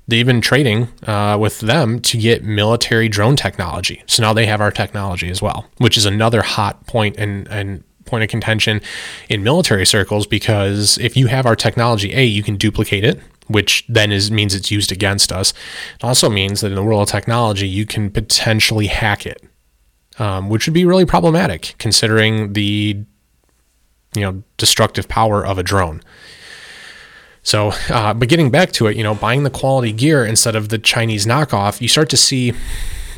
[0.06, 4.02] They've been trading uh, with them to get military drone technology.
[4.06, 7.82] So now they have our technology as well, which is another hot point and, and
[8.04, 8.82] point of contention
[9.28, 13.84] in military circles because if you have our technology, A, you can duplicate it, which
[13.88, 15.52] then is means it's used against us.
[15.96, 19.42] It also means that in the world of technology, you can potentially hack it,
[20.18, 23.04] um, which would be really problematic considering the
[24.14, 26.02] you know destructive power of a drone.
[27.42, 30.70] So, uh, but getting back to it, you know, buying the quality gear instead of
[30.70, 32.54] the Chinese knockoff, you start to see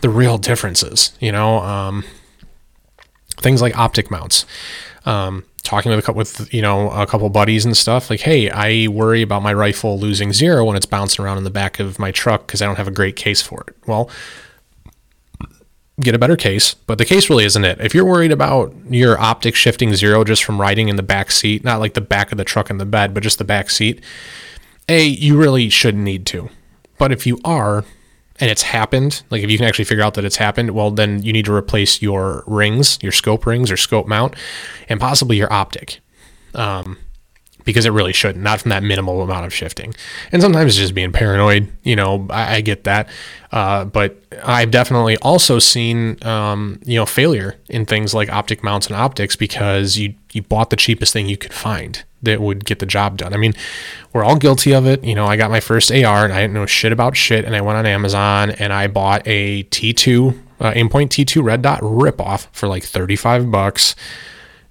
[0.01, 1.13] the real differences.
[1.21, 2.05] You know, um,
[3.37, 4.45] things like optic mounts.
[5.05, 8.49] Um, talking with a couple with you know a couple buddies and stuff like hey
[8.51, 11.99] i worry about my rifle losing zero when it's bouncing around in the back of
[11.99, 13.77] my truck because i don't have a great case for it.
[13.87, 14.11] Well
[16.01, 17.81] get a better case but the case really isn't it.
[17.81, 21.65] If you're worried about your optic shifting zero just from riding in the back seat
[21.65, 24.03] not like the back of the truck in the bed but just the back seat
[24.89, 26.49] a you really shouldn't need to.
[26.99, 27.85] But if you are
[28.41, 31.23] and it's happened, like if you can actually figure out that it's happened, well, then
[31.23, 34.35] you need to replace your rings, your scope rings or scope mount,
[34.89, 36.01] and possibly your optic.
[36.55, 36.99] Um,
[37.67, 39.93] because it really shouldn't, not from that minimal amount of shifting.
[40.33, 43.09] And sometimes it's just being paranoid, you know, I, I get that.
[43.53, 48.87] Uh, but I've definitely also seen, um, you know, failure in things like optic mounts
[48.87, 52.79] and optics because you, you bought the cheapest thing you could find that would get
[52.79, 53.35] the job done.
[53.35, 53.53] I mean,
[54.13, 55.03] we're all guilty of it.
[55.03, 57.45] You know, I got my first AR and I didn't know shit about shit.
[57.45, 61.81] And I went on Amazon and I bought a T2, uh, Aimpoint T2 red dot
[61.81, 63.97] ripoff for like 35 bucks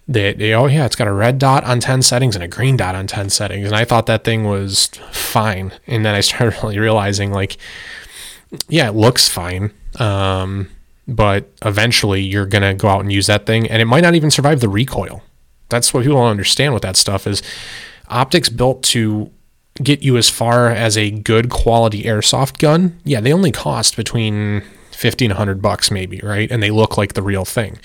[0.08, 2.96] that oh yeah it's got a red dot on 10 settings and a green dot
[2.96, 3.66] on 10 settings.
[3.66, 5.72] And i thought that thing was fine.
[5.88, 7.58] And then i started really realizing like
[8.68, 9.74] yeah it looks fine.
[10.00, 10.70] Um,
[11.08, 14.16] but eventually you're going to go out and use that thing and it might not
[14.16, 15.24] even survive the recoil.
[15.70, 17.42] That's what people don't understand with that stuff is
[18.08, 19.32] optics built to
[19.82, 23.00] get you as far as a good quality airsoft gun.
[23.04, 26.52] Yeah they only cost between 50 and 100 bucks maybe right?
[26.52, 27.80] And they look like the real thing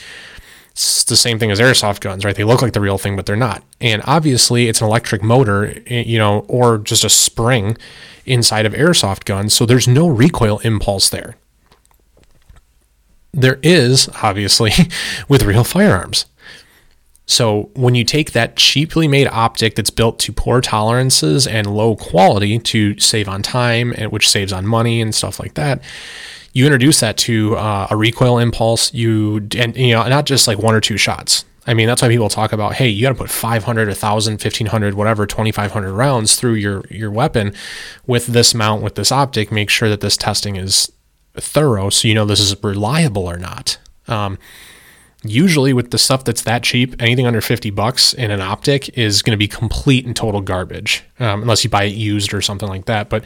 [0.80, 2.34] it's the same thing as airsoft guns, right?
[2.34, 3.62] They look like the real thing, but they're not.
[3.82, 7.76] And obviously, it's an electric motor, eh, you know, or just a spring
[8.24, 9.52] inside of airsoft guns.
[9.52, 11.36] So there's no recoil impulse there.
[13.32, 14.72] There is, obviously,
[15.28, 16.24] with real firearms.
[17.26, 21.94] So when you take that cheaply made optic that's built to poor tolerances and low
[21.94, 25.82] quality to save on time, and which saves on money and stuff like that,
[26.52, 28.92] you introduce that to uh, a recoil impulse.
[28.92, 31.44] You and you know not just like one or two shots.
[31.66, 34.94] I mean, that's why people talk about, hey, you got to put 500, 1,000, 1,500,
[34.94, 37.54] whatever, 2,500 rounds through your, your weapon
[38.06, 39.52] with this mount, with this optic.
[39.52, 40.90] Make sure that this testing is
[41.34, 43.78] thorough so you know this is reliable or not.
[44.08, 44.38] Um,
[45.22, 49.22] usually, with the stuff that's that cheap, anything under 50 bucks in an optic is
[49.22, 52.68] going to be complete and total garbage, um, unless you buy it used or something
[52.68, 53.08] like that.
[53.08, 53.24] But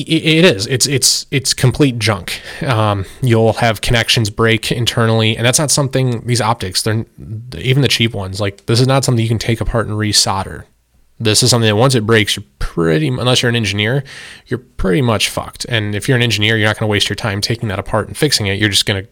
[0.00, 0.66] it is.
[0.66, 2.40] It's it's it's complete junk.
[2.62, 6.26] Um, you'll have connections break internally, and that's not something.
[6.26, 7.04] These optics, they're
[7.54, 8.40] even the cheap ones.
[8.40, 10.64] Like this is not something you can take apart and resolder.
[11.18, 14.04] This is something that once it breaks, you're pretty unless you're an engineer,
[14.46, 15.64] you're pretty much fucked.
[15.66, 18.08] And if you're an engineer, you're not going to waste your time taking that apart
[18.08, 18.58] and fixing it.
[18.58, 19.10] You're just going to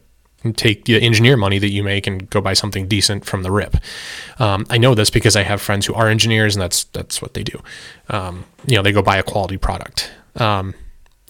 [0.52, 3.76] take the engineer money that you make and go buy something decent from the rip.
[4.38, 7.34] Um, I know this because I have friends who are engineers, and that's that's what
[7.34, 7.62] they do.
[8.10, 10.74] Um, you know, they go buy a quality product, um,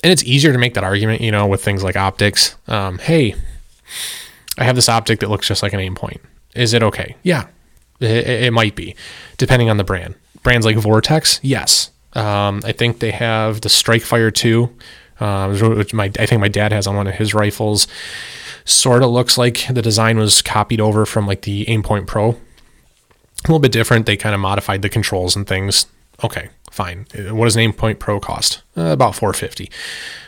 [0.02, 1.20] and it's easier to make that argument.
[1.20, 2.56] You know, with things like optics.
[2.68, 3.34] Um, hey,
[4.58, 6.20] I have this optic that looks just like an Aimpoint.
[6.54, 7.16] Is it okay?
[7.22, 7.48] Yeah,
[8.00, 8.94] it, it might be,
[9.36, 10.14] depending on the brand.
[10.42, 11.90] Brands like Vortex, yes.
[12.12, 14.70] Um, I think they have the Strike-Fire 2,
[15.20, 17.86] uh, which my I think my dad has on one of his rifles
[18.64, 22.30] sort of looks like the design was copied over from like the Aimpoint Pro.
[22.30, 22.36] A
[23.48, 24.06] little bit different.
[24.06, 25.86] They kind of modified the controls and things.
[26.22, 27.06] Okay, fine.
[27.14, 28.62] What does an Aimpoint Pro cost?
[28.76, 29.70] Uh, about 450.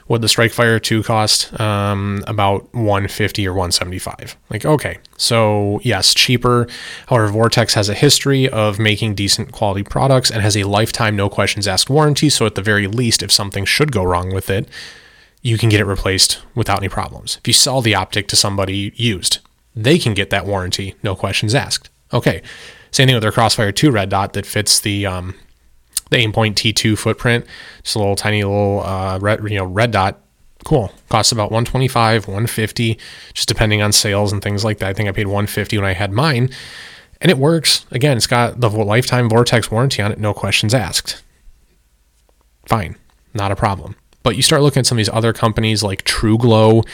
[0.07, 1.59] What the Strike-Fire 2 cost?
[1.61, 4.37] Um, about 150 or 175.
[4.51, 4.99] Like, okay.
[5.17, 6.69] So, yes, cheaper.
[7.09, 11.29] However, Vortex has a history of making decent quality products and has a lifetime no
[11.29, 12.31] questions asked warranty.
[12.31, 14.69] So, at the very least, if something should go wrong with it,
[15.43, 17.39] you can get it replaced without any problems.
[17.39, 19.39] If you sell the optic to somebody used,
[19.75, 21.91] they can get that warranty, no questions asked.
[22.13, 22.43] Okay.
[22.93, 25.35] Same thing with their Crossfire 2 red dot that fits the um,
[26.11, 27.47] the Aimpoint T2 footprint.
[27.83, 30.21] Just a little tiny little uh, red, you know, red dot.
[30.65, 30.93] Cool.
[31.09, 32.99] Costs about 125, 150,
[33.35, 34.89] just depending on sales and things like that.
[34.89, 36.51] I think I paid 150 when I had mine,
[37.21, 37.87] and it works.
[37.91, 41.23] Again, it's got the lifetime Vortex warranty on it, no questions asked.
[42.67, 42.97] Fine,
[43.33, 43.95] not a problem.
[44.25, 46.85] But you start looking at some of these other companies like TrueGlow,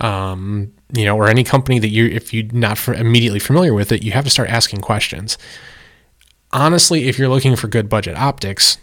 [0.00, 4.02] um, you know, or any company that you, if you're not immediately familiar with it,
[4.02, 5.38] you have to start asking questions.
[6.52, 8.78] Honestly, if you're looking for good budget optics,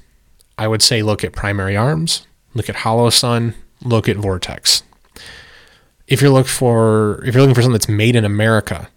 [0.58, 3.54] I would say look at Primary Arms, look at Holosun,
[3.84, 4.84] look at Vortex.
[6.08, 8.90] If you're looking for if you're looking for something that's made in America,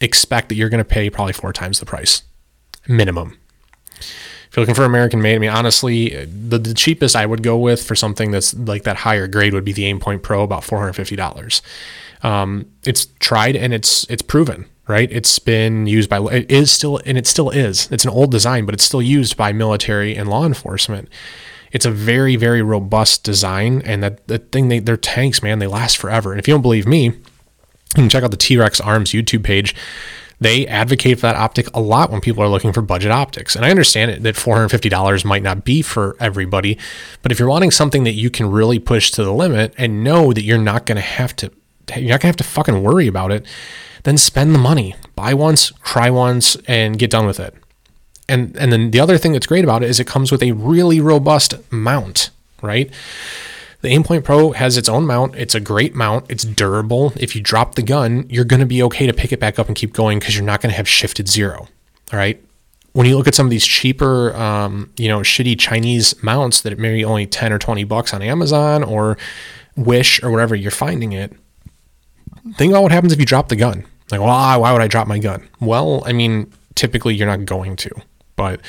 [0.00, 2.22] expect that you're going to pay probably four times the price,
[2.86, 3.38] minimum.
[3.98, 7.56] If you're looking for American made, I mean, honestly, the, the cheapest I would go
[7.56, 10.78] with for something that's like that higher grade would be the Aimpoint Pro, about four
[10.78, 11.62] hundred fifty dollars.
[12.22, 15.10] Um, it's tried and it's it's proven, right?
[15.10, 17.90] It's been used by it is still and it still is.
[17.90, 21.08] It's an old design, but it's still used by military and law enforcement.
[21.70, 25.58] It's a very very robust design, and that the thing they they're tanks, man.
[25.58, 26.32] They last forever.
[26.32, 27.20] And if you don't believe me, you
[27.94, 29.74] can check out the T-Rex Arms YouTube page
[30.42, 33.54] they advocate for that optic a lot when people are looking for budget optics.
[33.54, 36.78] And I understand it, that $450 might not be for everybody,
[37.22, 40.32] but if you're wanting something that you can really push to the limit and know
[40.32, 41.52] that you're not going to have to,
[41.96, 43.46] you're not going to have to fucking worry about it,
[44.02, 44.94] then spend the money.
[45.14, 47.54] Buy once, try once, and get done with it.
[48.28, 50.52] And and then the other thing that's great about it is it comes with a
[50.52, 52.90] really robust mount, right?
[53.82, 55.34] The Aimpoint Pro has its own mount.
[55.34, 56.26] It's a great mount.
[56.30, 57.12] It's durable.
[57.16, 59.66] If you drop the gun, you're going to be okay to pick it back up
[59.66, 61.66] and keep going because you're not going to have shifted zero.
[62.12, 62.40] All right.
[62.92, 66.78] When you look at some of these cheaper, um, you know, shitty Chinese mounts that
[66.78, 69.18] maybe only 10 or 20 bucks on Amazon or
[69.76, 71.32] Wish or whatever you're finding it,
[72.56, 73.84] think about what happens if you drop the gun.
[74.10, 75.48] Like, well, why would I drop my gun?
[75.60, 77.90] Well, I mean, typically you're not going to.
[78.36, 78.60] But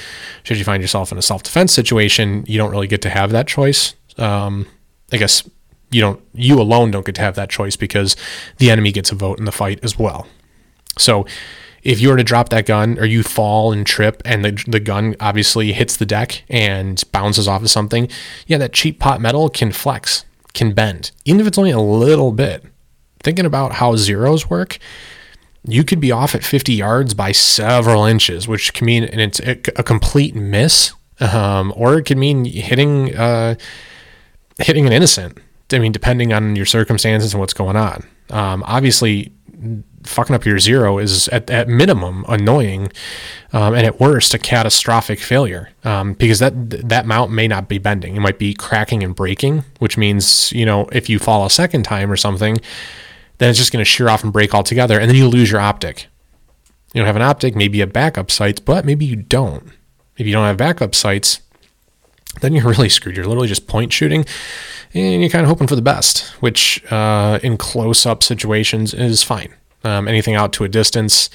[0.43, 3.31] should you find yourself in a self defense situation, you don't really get to have
[3.31, 3.95] that choice.
[4.17, 4.67] Um,
[5.11, 5.47] I guess
[5.89, 8.15] you don't you alone don't get to have that choice because
[8.57, 10.27] the enemy gets a vote in the fight as well.
[10.97, 11.25] So
[11.83, 14.79] if you were to drop that gun or you fall and trip and the, the
[14.79, 18.07] gun obviously hits the deck and bounces off of something,
[18.47, 22.31] yeah, that cheap pot metal can flex, can bend, even if it's only a little
[22.31, 22.63] bit.
[23.19, 24.79] Thinking about how zeros work,
[25.65, 29.39] you could be off at 50 yards by several inches, which can mean and it's
[29.39, 33.15] a, complete miss, um, or it could mean hitting.
[33.15, 33.55] Uh,
[34.59, 35.37] hitting an innocent.
[35.71, 38.03] I mean, depending on your circumstances and what's going on.
[38.29, 39.31] Um, obviously,
[40.03, 42.91] fucking up your zero is at, at minimum annoying,
[43.53, 46.53] um, and at worst a catastrophic failure um, because that
[46.89, 48.15] that mount may not be bending.
[48.15, 51.83] It might be cracking and breaking, which means you know if you fall a second
[51.83, 52.57] time or something,
[53.43, 55.59] then it's just going to shear off and break altogether, and then you lose your
[55.59, 56.07] optic.
[56.93, 59.71] You don't have an optic, maybe a backup sights, but maybe you don't.
[60.17, 61.41] If you don't have backup sights,
[62.41, 63.17] then you're really screwed.
[63.17, 64.25] You're literally just point shooting
[64.93, 69.23] and you're kind of hoping for the best, which uh, in close up situations is
[69.23, 69.53] fine.
[69.83, 71.29] Um, anything out to a distance,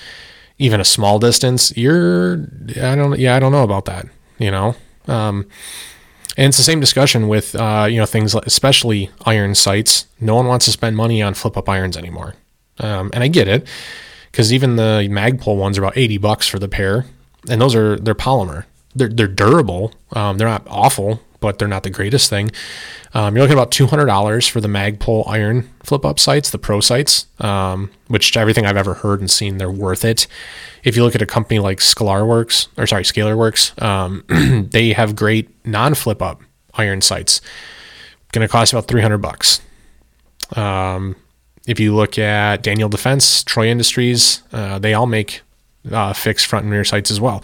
[0.59, 2.47] even a small distance, you're,
[2.81, 4.07] I don't, yeah, I don't know about that,
[4.39, 4.77] you know?
[5.07, 5.47] Um,
[6.39, 10.07] and it's the same discussion with, uh, you know, things like, especially iron sights.
[10.19, 12.35] No one wants to spend money on flip up irons anymore.
[12.79, 13.67] Um, and I get it
[14.33, 17.05] because even the Magpul ones are about 80 bucks for the pair.
[17.51, 18.65] And those are, they're polymer
[18.95, 19.93] they're they're durable.
[20.13, 22.51] Um, they're not awful, but they're not the greatest thing.
[23.15, 26.59] Um, you're looking about two hundred dollars for the Magpul iron flip up sights, the
[26.59, 30.27] pro sights, um, which everything I've ever heard and seen, they're worth it.
[30.85, 34.25] If you look at a company like Scalarworks, or sorry, Scalarworks, um,
[34.73, 36.43] they have great non flip up
[36.75, 37.41] iron sights.
[38.33, 39.61] Going to cost about three hundred bucks.
[40.55, 41.17] Um,
[41.67, 45.43] If you look at Daniel Defense, Troy Industries, uh, they all make
[45.93, 47.43] uh, fixed front and rear sights as well.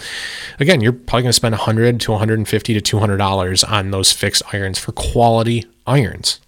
[0.60, 4.42] Again, you're probably going to spend 100 to 150 to 200 dollars on those fixed
[4.52, 6.40] irons for quality irons.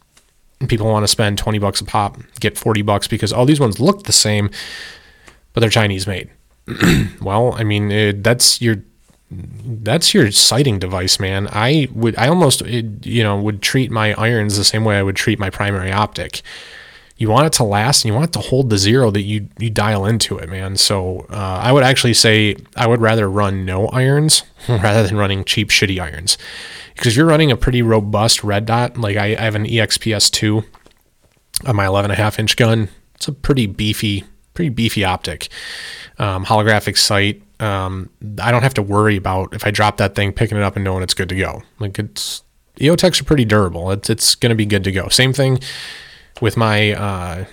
[0.61, 3.61] And people want to spend 20 bucks a pop, get 40 bucks because all these
[3.61, 4.51] ones look the same,
[5.53, 6.30] but they're Chinese made.
[7.20, 8.76] well, I mean, it, that's your
[9.30, 11.49] that's your sighting device, man.
[11.51, 15.16] I would I almost you know would treat my irons the same way I would
[15.16, 16.42] treat my primary optic
[17.18, 19.48] you want it to last and you want it to hold the zero that you
[19.58, 20.76] you dial into it, man.
[20.76, 25.44] So uh, I would actually say I would rather run no irons rather than running
[25.44, 26.36] cheap shitty irons,
[26.94, 30.30] because if you're running a pretty robust red dot, like I, I have an EXPS
[30.30, 30.64] two
[31.66, 32.88] on my 11 and a half inch gun.
[33.14, 35.48] It's a pretty beefy, pretty beefy optic,
[36.18, 37.42] um, holographic sight.
[37.60, 38.10] Um,
[38.42, 40.84] I don't have to worry about if I drop that thing, picking it up and
[40.84, 41.62] knowing it's good to go.
[41.78, 42.42] Like it's
[42.78, 43.90] EOTechs are pretty durable.
[43.90, 45.08] It's it's going to be good to go.
[45.08, 45.60] Same thing
[46.41, 47.45] with my uh,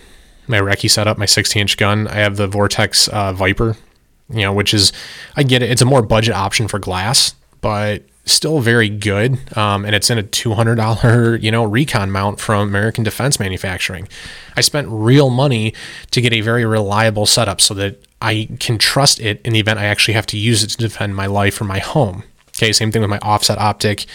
[0.47, 3.77] my recce setup, my 60 inch gun, I have the Vortex uh, Viper,
[4.29, 4.91] you know, which is
[5.35, 5.71] I get it.
[5.71, 9.37] It's a more budget option for glass, but still very good.
[9.57, 14.07] Um, and it's in a $200 you know recon mount from American Defense Manufacturing.
[14.55, 15.73] I spent real money
[16.11, 19.79] to get a very reliable setup so that I can trust it in the event
[19.79, 22.23] I actually have to use it to defend my life or my home.
[22.49, 24.05] Okay, same thing with my offset optic.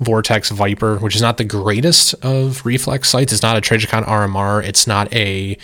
[0.00, 3.32] Vortex Viper, which is not the greatest of reflex sights.
[3.32, 4.64] It's not a Trijicon RMR.
[4.64, 5.56] It's not a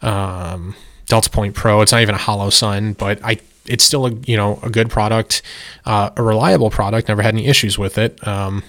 [0.00, 0.74] um,
[1.06, 1.80] Delta Point Pro.
[1.80, 5.42] It's not even a Holosun, but I it's still a you know a good product,
[5.84, 7.08] uh, a reliable product.
[7.08, 8.26] Never had any issues with it.
[8.26, 8.62] Um,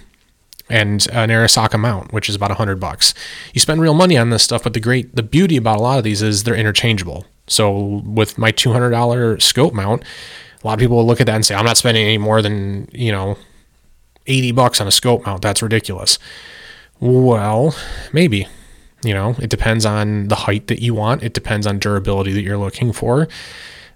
[0.68, 3.14] and an Arisaka mount, which is about a hundred bucks.
[3.54, 5.98] You spend real money on this stuff, but the great the beauty about a lot
[5.98, 7.26] of these is they're interchangeable.
[7.48, 10.04] So with my two hundred dollar scope mount,
[10.64, 12.42] a lot of people will look at that and say, I'm not spending any more
[12.42, 13.38] than you know
[14.28, 15.42] 80 bucks on a scope mount.
[15.42, 16.20] That's ridiculous.
[17.00, 17.76] Well,
[18.14, 18.48] maybe.
[19.04, 21.22] You know, it depends on the height that you want.
[21.22, 23.28] It depends on durability that you're looking for.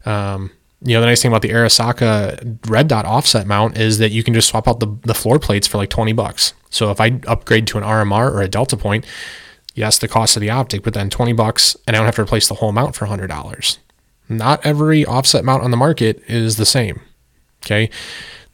[0.05, 0.51] Um,
[0.81, 4.23] you know, the nice thing about the Arisaka red dot offset mount is that you
[4.23, 6.53] can just swap out the, the floor plates for like 20 bucks.
[6.69, 9.05] So if I upgrade to an RMR or a Delta Point,
[9.73, 12.21] yes, the cost of the optic, but then 20 bucks and I don't have to
[12.21, 13.77] replace the whole mount for $100.
[14.29, 17.01] Not every offset mount on the market is the same.
[17.65, 17.89] Okay.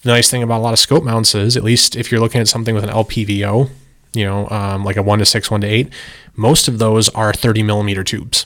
[0.05, 2.39] The nice thing about a lot of scope mounts is, at least if you're looking
[2.39, 3.71] at something with an LPVO,
[4.13, 5.91] you know, um, like a one to six, one to eight,
[6.35, 8.45] most of those are 30 millimeter tubes.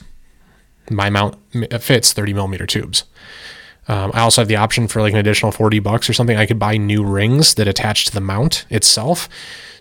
[0.90, 1.36] My mount
[1.82, 3.04] fits 30 millimeter tubes.
[3.88, 6.38] Um, I also have the option for like an additional 40 bucks or something.
[6.38, 9.28] I could buy new rings that attach to the mount itself.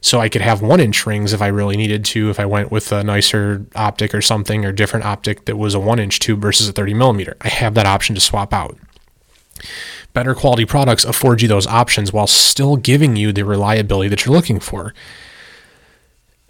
[0.01, 2.73] So I could have one inch rings if I really needed to, if I went
[2.73, 6.41] with a nicer optic or something or different optic that was a one inch tube
[6.41, 7.38] versus a 30 millimeter.
[7.39, 8.77] I have that option to swap out
[10.14, 14.36] better quality products afford you those options while still giving you the reliability that you're
[14.36, 14.93] looking for.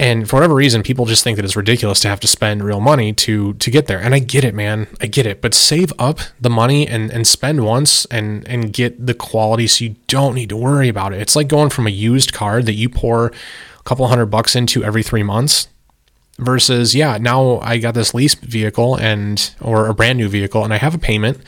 [0.00, 2.80] And for whatever reason, people just think that it's ridiculous to have to spend real
[2.80, 4.00] money to to get there.
[4.00, 4.86] And I get it, man.
[4.98, 5.42] I get it.
[5.42, 9.84] But save up the money and, and spend once and and get the quality so
[9.84, 11.20] you don't need to worry about it.
[11.20, 14.82] It's like going from a used car that you pour a couple hundred bucks into
[14.82, 15.68] every three months
[16.38, 20.72] versus, yeah, now I got this lease vehicle and or a brand new vehicle and
[20.72, 21.42] I have a payment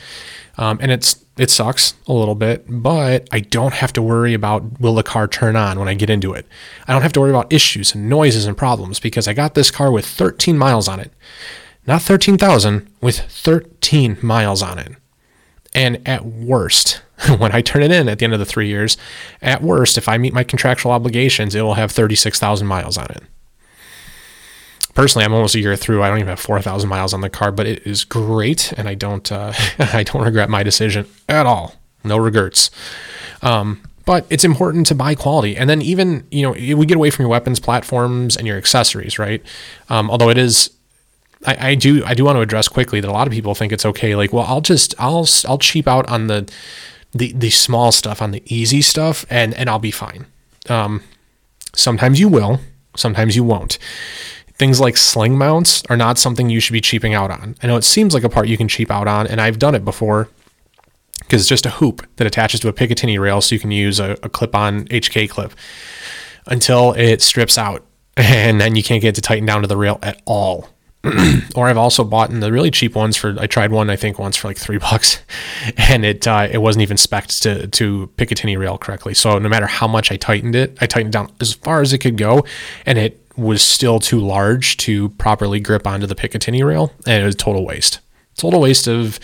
[0.57, 4.79] um, and it's it sucks a little bit, but I don't have to worry about
[4.79, 6.45] will the car turn on when I get into it.
[6.87, 9.71] I don't have to worry about issues and noises and problems because I got this
[9.71, 11.11] car with 13 miles on it.
[11.87, 14.93] Not 13,000, with 13 miles on it.
[15.73, 17.01] And at worst,
[17.39, 18.95] when I turn it in at the end of the three years,
[19.41, 23.23] at worst, if I meet my contractual obligations, it will have 36,000 miles on it
[24.93, 26.03] personally, I'm almost a year through.
[26.03, 28.93] I don't even have 4,000 miles on the car, but it is great, and I
[28.95, 31.75] don't uh, I don't regret my decision at all.
[32.03, 32.69] No regrets.
[33.41, 37.09] Um, but it's important to buy quality, and then even you know we get away
[37.09, 39.41] from your weapons platforms and your accessories, right?
[39.89, 40.69] Um, although it is.
[41.45, 43.73] I, I do I do want to address quickly that a lot of people think
[43.73, 44.15] it's okay.
[44.15, 46.49] Like, well, I'll just I'll I'll cheap out on the
[47.11, 50.25] the the small stuff on the easy stuff, and and I'll be fine.
[50.69, 51.03] Um,
[51.75, 52.61] sometimes you will,
[52.95, 53.77] sometimes you won't
[54.55, 57.55] things like sling mounts are not something you should be cheaping out on.
[57.63, 59.75] I know it seems like a part you can cheap out on, and I've done
[59.75, 60.29] it before
[61.19, 63.99] because it's just a hoop that attaches to a Picatinny rail, so you can use
[63.99, 65.53] a, a clip-on HK clip
[66.47, 67.83] until it strips out,
[68.17, 70.69] and then you can't get it to tighten down to the rail at all.
[71.55, 74.19] or I've also bought in the really cheap ones for I tried one I think
[74.19, 75.19] once for like three bucks,
[75.75, 79.13] and it uh, it wasn't even spec to to Picatinny rail correctly.
[79.13, 81.97] So no matter how much I tightened it, I tightened down as far as it
[81.97, 82.45] could go,
[82.85, 87.25] and it was still too large to properly grip onto the Picatinny rail, and it
[87.25, 87.99] was total waste.
[88.37, 89.19] Total waste of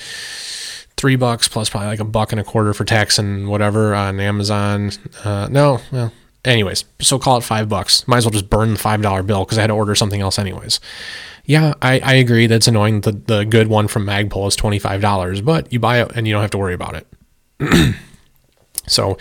[0.97, 4.20] three bucks plus probably like a buck and a quarter for tax and whatever on
[4.20, 4.91] Amazon.
[5.24, 6.12] Uh, no, well,
[6.45, 8.07] anyways, so call it five bucks.
[8.07, 10.22] Might as well just burn the five dollar bill because I had to order something
[10.22, 10.80] else anyways.
[11.45, 12.47] yeah, I, I agree.
[12.47, 13.01] That's annoying.
[13.01, 16.28] The the good one from Magpul is twenty five dollars, but you buy it and
[16.28, 17.95] you don't have to worry about it.
[18.88, 19.18] so,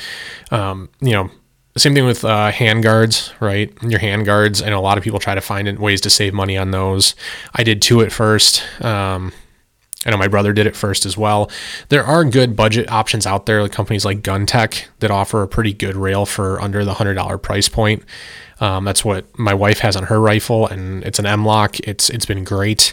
[0.50, 1.30] um, you know,
[1.78, 3.72] same thing with uh, hand guards, right?
[3.82, 4.62] Your hand guards.
[4.62, 7.14] I know a lot of people try to find ways to save money on those.
[7.54, 8.62] I did two at first.
[8.82, 9.32] Um,
[10.06, 11.50] I know my brother did it first as well.
[11.88, 15.72] There are good budget options out there, like companies like GunTech that offer a pretty
[15.72, 18.04] good rail for under the hundred dollar price point.
[18.60, 21.80] Um, that's what my wife has on her rifle, and it's an M-LOK.
[21.80, 22.92] It's it's been great.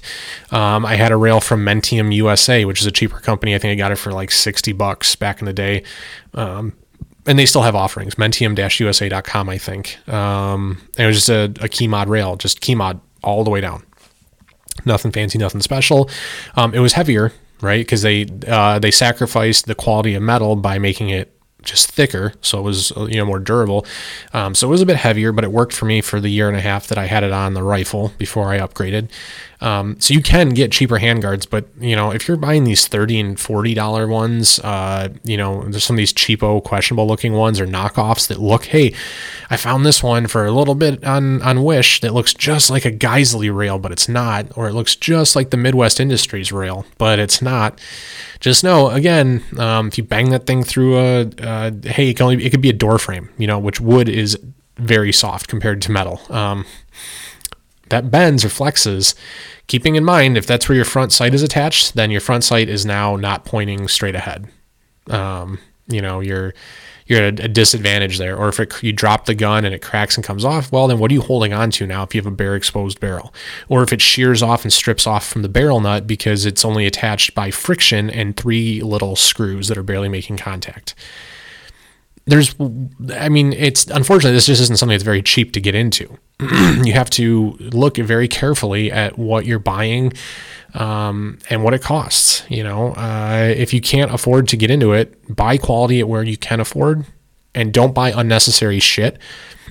[0.52, 3.56] Um, I had a rail from Mentium USA, which is a cheaper company.
[3.56, 5.84] I think I got it for like sixty bucks back in the day.
[6.34, 6.74] Um,
[7.26, 8.16] and they still have offerings.
[8.16, 9.98] Mentium-USA.com, I think.
[10.08, 13.50] Um, and it was just a, a key mod rail, just key mod all the
[13.50, 13.84] way down.
[14.86, 16.10] Nothing fancy, nothing special.
[16.56, 17.80] Um, it was heavier, right?
[17.80, 21.32] Because they uh, they sacrificed the quality of metal by making it
[21.64, 23.86] just thicker, so it was uh, you know more durable.
[24.34, 26.48] Um, so it was a bit heavier, but it worked for me for the year
[26.48, 29.10] and a half that I had it on the rifle before I upgraded.
[29.62, 33.20] Um, so you can get cheaper handguards, but you know if you're buying these thirty
[33.20, 37.60] and forty dollar ones, uh, you know there's some of these cheapo, questionable looking ones
[37.60, 38.66] or knockoffs that look.
[38.66, 38.94] Hey,
[39.50, 42.86] I found this one for a little bit on on Wish that looks just like
[42.86, 46.86] a Geissele rail, but it's not, or it looks just like the Midwest Industries rail,
[46.98, 47.80] but it's not
[48.40, 52.46] just know again, um, if you bang that thing through a, uh, hey, it only
[52.46, 54.38] it could be a door frame, you know, which wood is
[54.78, 56.22] very soft compared to metal.
[56.30, 56.66] Um,
[57.90, 59.16] that bends or flexes.
[59.68, 62.70] Keeping in mind, if that's where your front sight is attached, then your front sight
[62.70, 64.48] is now not pointing straight ahead.
[65.10, 66.54] Um, you know, you're
[67.08, 68.36] you're at a disadvantage there.
[68.36, 71.00] Or if it, you drop the gun and it cracks and comes off, well, then
[71.00, 73.34] what are you holding on to now if you have a bare exposed barrel?
[73.70, 76.86] Or if it shears off and strips off from the barrel nut because it's only
[76.86, 80.96] attached by friction and three little screws that are barely making contact.
[82.26, 82.56] There's,
[83.14, 86.18] I mean, it's unfortunately, this just isn't something that's very cheap to get into.
[86.84, 90.12] you have to look very carefully at what you're buying
[90.74, 92.44] um, and what it costs.
[92.50, 96.24] You know, uh, if you can't afford to get into it, buy quality at where
[96.24, 97.06] you can afford,
[97.54, 99.18] and don't buy unnecessary shit.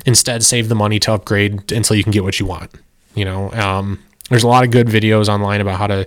[0.07, 2.71] Instead, save the money to upgrade until you can get what you want.
[3.15, 6.07] You know, um, there's a lot of good videos online about how to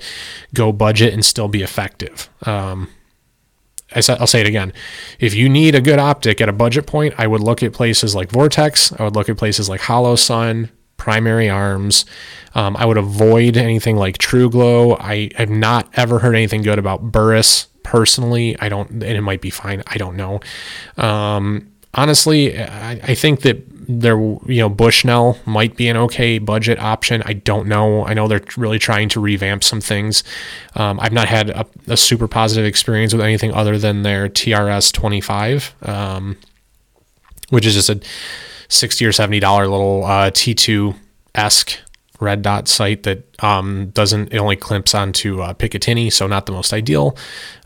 [0.54, 2.30] go budget and still be effective.
[2.46, 2.90] Um,
[3.94, 4.74] I will say it again.
[5.20, 8.14] If you need a good optic at a budget point, I would look at places
[8.14, 8.92] like Vortex.
[8.94, 12.06] I would look at places like Holosun, Primary Arms.
[12.54, 14.98] Um, I would avoid anything like True Glow.
[14.98, 18.58] I have not ever heard anything good about Burris personally.
[18.60, 19.84] I don't, and it might be fine.
[19.88, 20.42] I don't know.
[20.98, 26.80] Um, honestly, I, I, think that there, you know, Bushnell might be an okay budget
[26.80, 27.24] option.
[27.26, 28.06] I don't know.
[28.06, 30.24] I know they're really trying to revamp some things.
[30.76, 34.92] Um, I've not had a, a, super positive experience with anything other than their TRS
[34.92, 36.38] 25, um,
[37.50, 38.02] which is just a
[38.70, 40.96] 60 or 70 dollar little uh, T2
[41.34, 41.80] esque
[42.20, 46.52] red dot sight that um, doesn't it only clamps onto uh, Picatinny, so not the
[46.52, 47.16] most ideal,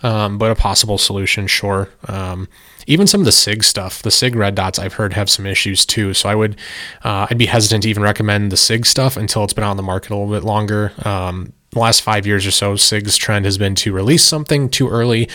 [0.03, 1.89] um, but a possible solution, sure.
[2.07, 2.47] Um,
[2.87, 5.85] even some of the Sig stuff, the Sig red dots I've heard have some issues
[5.85, 6.13] too.
[6.13, 6.57] So I would,
[7.03, 9.77] uh, I'd be hesitant to even recommend the Sig stuff until it's been out on
[9.77, 10.93] the market a little bit longer.
[11.03, 14.89] Um, the last five years or so, SIG's trend has been to release something too
[14.89, 15.29] early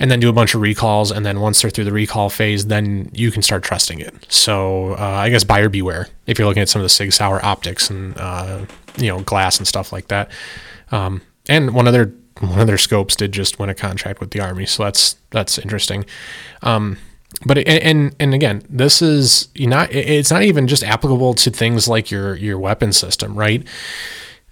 [0.00, 1.12] and then do a bunch of recalls.
[1.12, 4.26] And then once they're through the recall phase, then you can start trusting it.
[4.28, 7.44] So uh, I guess buyer beware if you're looking at some of the SIG Sauer
[7.44, 8.66] optics and, uh,
[8.96, 10.28] you know, glass and stuff like that.
[10.90, 14.30] Um, and one of their one of their scopes did just win a contract with
[14.30, 16.04] the army, so that's that's interesting.
[16.62, 16.98] Um,
[17.44, 21.88] but it, and and again, this is not it's not even just applicable to things
[21.88, 23.66] like your your weapon system, right?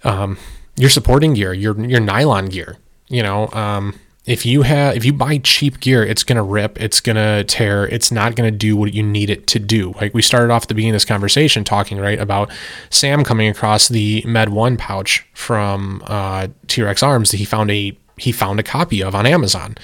[0.03, 0.37] Um,
[0.75, 2.77] your supporting gear, your your nylon gear.
[3.07, 6.99] You know, um, if you have if you buy cheap gear, it's gonna rip, it's
[6.99, 9.93] gonna tear, it's not gonna do what you need it to do.
[10.01, 12.51] Like we started off at the beginning of this conversation talking right about
[12.89, 17.95] Sam coming across the Med One pouch from uh, T-Rex Arms that he found a
[18.17, 19.75] he found a copy of on Amazon,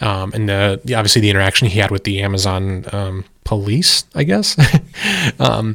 [0.00, 4.24] um, and the, the, obviously the interaction he had with the Amazon um, police, I
[4.24, 4.56] guess.
[5.40, 5.74] um,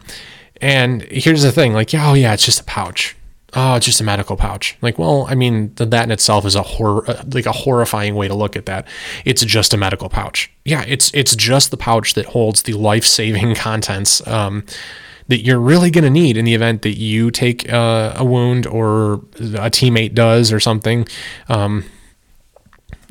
[0.62, 3.16] and here's the thing, like, yeah, oh yeah, it's just a pouch
[3.56, 4.78] oh, it's just a medical pouch.
[4.82, 8.28] Like, well, I mean, that in itself is a horror, uh, like a horrifying way
[8.28, 8.88] to look at that.
[9.26, 10.52] It's just a medical pouch.
[10.66, 14.66] Yeah, it's it's just the pouch that holds the life saving contents um,
[15.28, 18.68] that you're really going to need in the event that you take uh, a wound
[18.68, 21.08] or a teammate does or something.
[21.48, 21.86] Um,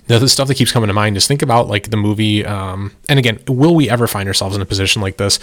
[0.07, 2.45] the stuff that keeps coming to mind is think about like the movie.
[2.45, 5.38] Um, and again, will we ever find ourselves in a position like this?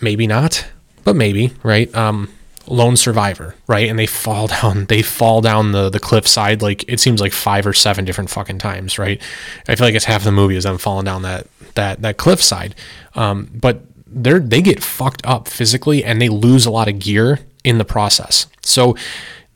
[0.00, 0.66] Maybe not,
[1.04, 1.92] but maybe, right?
[1.94, 2.30] Um,
[2.68, 3.88] lone survivor, right?
[3.88, 7.66] And they fall down, they fall down the the cliffside like it seems like five
[7.66, 9.20] or seven different fucking times, right?
[9.68, 12.74] I feel like it's half the movie is them falling down that that that cliffside.
[13.14, 17.40] Um, but they're they get fucked up physically and they lose a lot of gear
[17.64, 18.46] in the process.
[18.62, 18.96] So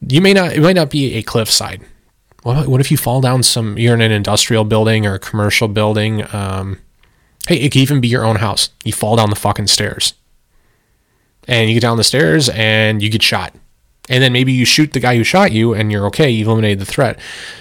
[0.01, 1.81] You may not, it might not be a cliffside.
[2.43, 5.69] What, what if you fall down some, you're in an industrial building or a commercial
[5.69, 6.25] building?
[6.35, 6.81] Um,
[7.47, 8.71] hey, it could even be your own house.
[8.85, 10.15] You fall down the fucking stairs
[11.49, 13.55] and you get down the stairs and you get shot.
[14.09, 16.81] And then maybe you shoot the guy who shot you and you're okay, you've eliminated
[16.81, 17.19] the threat.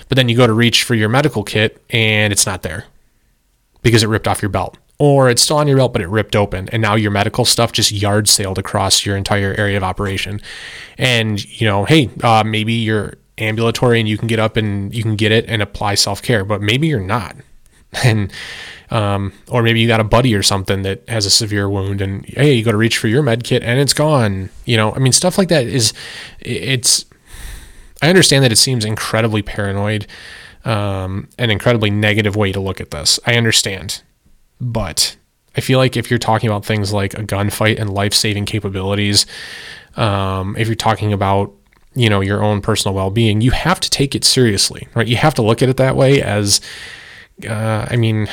[0.09, 2.85] But then you go to reach for your medical kit and it's not there
[3.83, 4.77] because it ripped off your belt.
[4.97, 6.69] Or it's still on your belt, but it ripped open.
[6.69, 10.41] And now your medical stuff just yard sailed across your entire area of operation.
[10.97, 15.01] And, you know, hey, uh, maybe you're ambulatory and you can get up and you
[15.01, 17.35] can get it and apply self care, but maybe you're not.
[18.05, 18.31] And
[18.91, 22.25] um, or maybe you got a buddy or something that has a severe wound, and
[22.25, 24.49] hey, you go to reach for your med kit and it's gone.
[24.65, 25.93] You know, I mean, stuff like that is
[26.39, 27.05] it's.
[28.01, 30.07] I understand that it seems incredibly paranoid,
[30.65, 33.19] um, an incredibly negative way to look at this.
[33.25, 34.01] I understand,
[34.59, 35.15] but
[35.55, 39.25] I feel like if you're talking about things like a gunfight and life saving capabilities,
[39.95, 41.53] um, if you're talking about
[41.93, 45.07] you know your own personal well being, you have to take it seriously, right?
[45.07, 46.21] You have to look at it that way.
[46.21, 46.59] As
[47.47, 48.27] uh, I mean,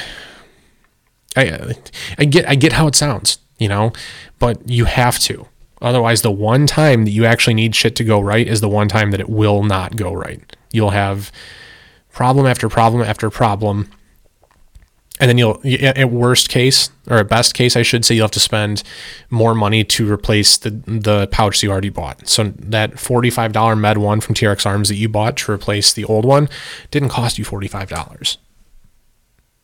[1.39, 1.75] I
[2.19, 3.93] I get I get how it sounds, you know,
[4.39, 5.47] but you have to.
[5.81, 8.89] Otherwise, the one time that you actually need shit to go right is the one
[8.89, 10.57] time that it will not go right.
[10.73, 11.31] You'll have
[12.13, 13.91] problem after problem after problem.
[15.21, 18.31] And then you'll, at worst case, or at best case, I should say, you'll have
[18.33, 18.85] to spend
[19.31, 22.29] more money to replace the the pouch you already bought.
[22.29, 26.25] So that $45 Med 1 from T-Rex Arms that you bought to replace the old
[26.25, 26.49] one
[26.93, 28.37] didn't cost you $45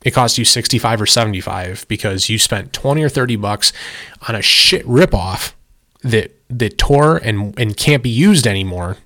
[0.05, 3.73] it cost you 65 or 75 because you spent 20 or 30 bucks
[4.29, 5.55] on a shit ripoff
[6.03, 8.99] that that tore and and can't be used anymore.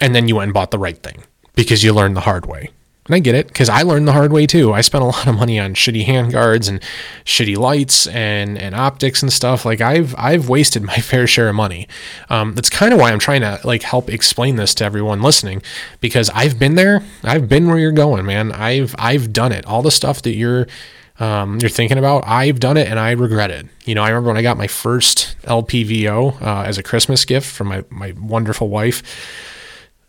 [0.00, 1.24] And then you went and bought the right thing
[1.54, 2.70] because you learned the hard way.
[3.08, 4.72] And I get it because I learned the hard way too.
[4.72, 6.80] I spent a lot of money on shitty handguards and
[7.24, 9.64] shitty lights and, and optics and stuff.
[9.64, 11.88] Like I've I've wasted my fair share of money.
[12.28, 15.62] Um, that's kind of why I'm trying to like help explain this to everyone listening
[16.00, 17.02] because I've been there.
[17.24, 18.52] I've been where you're going, man.
[18.52, 19.66] I've I've done it.
[19.66, 20.66] All the stuff that you're
[21.18, 23.66] um, you're thinking about, I've done it and I regret it.
[23.84, 27.50] You know, I remember when I got my first LPVO uh, as a Christmas gift
[27.50, 29.02] from my my wonderful wife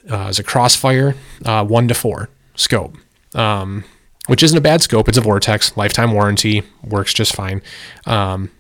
[0.10, 2.30] uh, as a Crossfire uh, one to four
[2.60, 2.97] scope,
[3.36, 3.84] um,
[4.28, 5.07] which isn't a bad scope.
[5.07, 7.62] It's a Vortex, lifetime warranty, works just fine.
[8.05, 8.51] Um,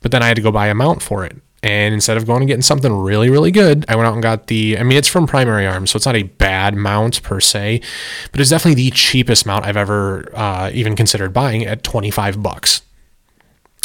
[0.00, 1.36] but then I had to go buy a mount for it.
[1.60, 4.46] And instead of going and getting something really, really good, I went out and got
[4.46, 7.80] the, I mean, it's from Primary Arms, so it's not a bad mount per se,
[8.30, 12.82] but it's definitely the cheapest mount I've ever uh, even considered buying at 25 bucks.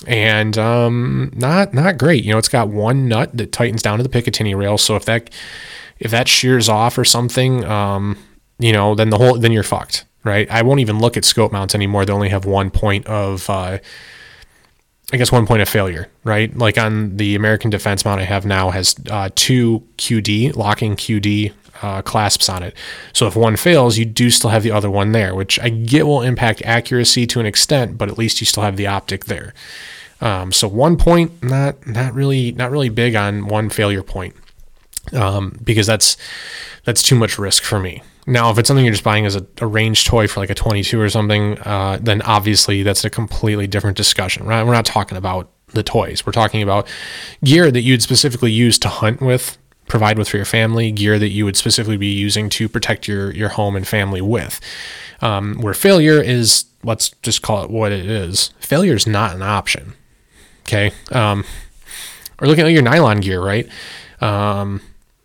[0.06, 2.26] And um, not not great.
[2.26, 4.78] You know, it's got one nut that tightens down to the Picatinny rail.
[4.78, 5.30] So if that
[6.00, 8.18] if that shears off or something, um,
[8.60, 10.50] you know, then the whole then you're fucked, right?
[10.50, 12.06] I won't even look at scope mounts anymore.
[12.06, 13.80] They only have one point of uh,
[15.12, 16.56] I guess one point of failure, right?
[16.58, 21.54] Like on the American Defense mount I have now has uh, two QD locking QD
[21.82, 22.76] uh, clasps on it.
[23.12, 26.08] So if one fails, you do still have the other one there, which I get
[26.08, 29.54] will impact accuracy to an extent, but at least you still have the optic there.
[30.22, 34.36] Um, so one point, not not really not really big on one failure point,
[35.12, 36.16] um, because that's
[36.86, 38.02] that's too much risk for me.
[38.26, 40.56] Now, if it's something you're just buying as a, a range toy for like a
[40.56, 44.64] 22 or something, uh, then obviously that's a completely different discussion, right?
[44.64, 46.26] We're not talking about the toys.
[46.26, 46.88] We're talking about
[47.44, 49.58] gear that you'd specifically use to hunt with,
[49.88, 53.32] provide with for your family, gear that you would specifically be using to protect your
[53.32, 54.62] your home and family with.
[55.22, 58.52] Um, where failure is, let's just call it what it is.
[58.60, 59.94] Failure is not an option.
[60.62, 60.92] Okay.
[61.12, 61.44] Um,
[62.40, 63.68] or looking at your nylon gear, right?
[64.22, 64.82] Um,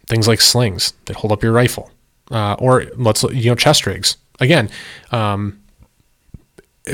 [0.06, 1.92] things like slings that hold up your rifle
[2.30, 4.70] uh, or let's you know chest rigs again.
[5.10, 5.60] Um,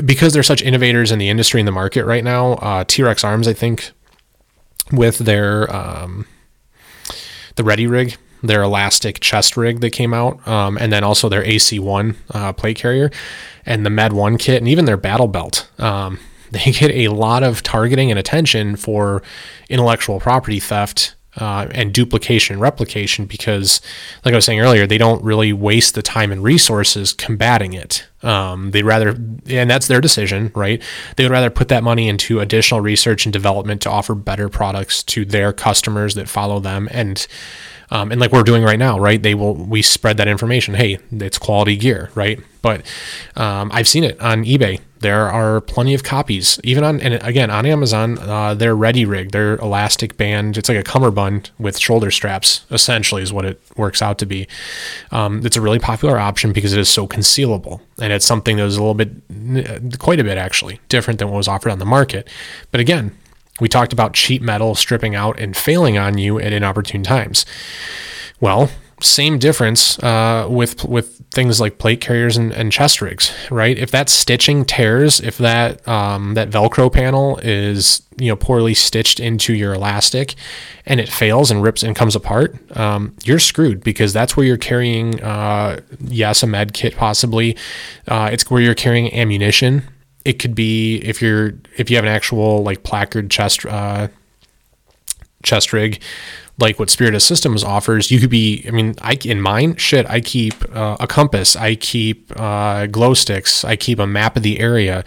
[0.03, 3.47] because they're such innovators in the industry in the market right now, uh, T-Rex Arms,
[3.47, 3.91] I think,
[4.91, 6.27] with their um,
[7.55, 11.43] the Ready rig, their elastic chest rig that came out, um, and then also their
[11.43, 13.09] AC1 uh, plate carrier,
[13.65, 15.69] and the Med One kit, and even their battle belt.
[15.79, 16.19] Um,
[16.51, 19.23] they get a lot of targeting and attention for
[19.69, 23.81] intellectual property theft uh, and duplication and replication because,
[24.23, 28.05] like I was saying earlier, they don't really waste the time and resources combating it.
[28.23, 29.09] Um, they'd rather,
[29.47, 30.81] and that's their decision, right?
[31.15, 35.03] They would rather put that money into additional research and development to offer better products
[35.03, 37.27] to their customers that follow them and
[37.91, 39.21] um, and like we're doing right now, right?
[39.21, 40.73] They will we spread that information.
[40.73, 42.39] Hey, it's quality gear, right?
[42.61, 42.85] But
[43.35, 44.79] um, I've seen it on eBay.
[44.99, 48.17] There are plenty of copies, even on and again on Amazon.
[48.17, 50.57] Uh, their Ready Rig, their elastic band.
[50.57, 52.65] It's like a cummerbund with shoulder straps.
[52.71, 54.47] Essentially, is what it works out to be.
[55.11, 58.63] Um, it's a really popular option because it is so concealable, and it's something that
[58.63, 61.85] was a little bit, quite a bit actually, different than what was offered on the
[61.85, 62.27] market.
[62.71, 63.15] But again,
[63.59, 67.45] we talked about cheap metal stripping out and failing on you at inopportune times.
[68.39, 68.69] Well,
[69.01, 73.77] same difference uh, with with things like plate carriers and, and, chest rigs, right?
[73.77, 79.19] If that stitching tears, if that um, that Velcro panel is you know poorly stitched
[79.19, 80.35] into your elastic,
[80.85, 84.57] and it fails and rips and comes apart, um, you're screwed because that's where you're
[84.57, 87.57] carrying, uh, yes, a med kit possibly.
[88.07, 89.83] Uh, it's where you're carrying ammunition.
[90.25, 94.09] It could be if you're if you have an actual like placard chest uh,
[95.43, 96.01] chest rig
[96.57, 98.63] like what Spiritus Systems offers, you could be.
[98.67, 103.13] I mean, I in mine, shit, I keep uh, a compass, I keep uh, glow
[103.13, 105.03] sticks, I keep a map of the area,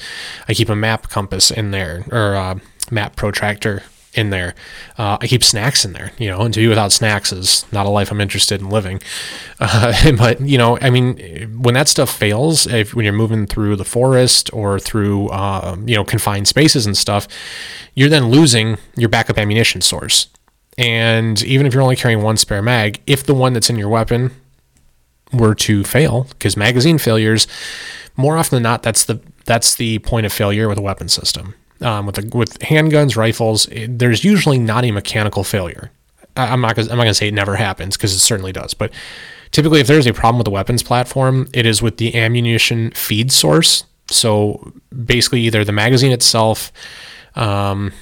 [0.48, 2.58] I keep a map compass in there or uh,
[2.90, 3.82] map protractor
[4.14, 4.54] in there.
[4.96, 7.86] Uh, I keep snacks in there, you know, and to be without snacks is not
[7.86, 9.00] a life I'm interested in living.
[9.60, 11.16] Uh, but, you know, I mean,
[11.60, 15.96] when that stuff fails, if when you're moving through the forest or through, uh, you
[15.96, 17.26] know, confined spaces and stuff,
[17.96, 20.28] you're then losing your backup ammunition source.
[20.78, 23.88] And even if you're only carrying one spare mag, if the one that's in your
[23.88, 24.30] weapon
[25.32, 27.48] were to fail, because magazine failures,
[28.16, 31.54] more often than not, that's the that's the point of failure with a weapon system.
[31.80, 35.92] Um, with the, with handguns, rifles, it, there's usually not a mechanical failure.
[36.36, 38.74] I, am not gonna, I'm not gonna say it never happens because it certainly does,
[38.74, 38.90] but
[39.52, 43.30] typically if there's a problem with the weapons platform, it is with the ammunition feed
[43.30, 43.84] source.
[44.10, 44.72] So
[45.04, 46.72] basically, either the magazine itself.
[47.34, 47.92] Um,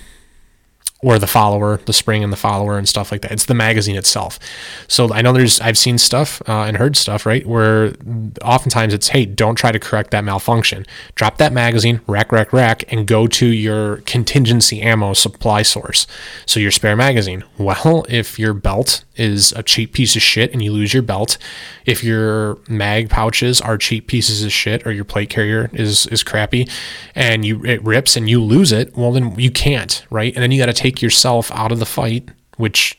[1.07, 3.30] or the follower, the spring and the follower and stuff like that.
[3.30, 4.40] It's the magazine itself.
[4.88, 7.46] So I know there's, I've seen stuff uh, and heard stuff, right?
[7.46, 7.94] Where
[8.42, 10.84] oftentimes it's, hey, don't try to correct that malfunction.
[11.14, 16.09] Drop that magazine, rack, rack, rack, and go to your contingency ammo supply source.
[16.44, 17.44] So your spare magazine.
[17.57, 21.38] Well, if your belt is a cheap piece of shit and you lose your belt,
[21.84, 26.22] if your mag pouches are cheap pieces of shit or your plate carrier is is
[26.22, 26.68] crappy
[27.14, 30.34] and you it rips and you lose it, well then you can't, right?
[30.34, 32.98] And then you got to take yourself out of the fight, which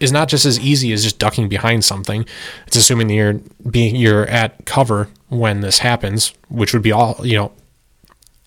[0.00, 2.24] is not just as easy as just ducking behind something.
[2.66, 3.40] It's assuming that you're
[3.70, 7.52] being you're at cover when this happens, which would be all you know,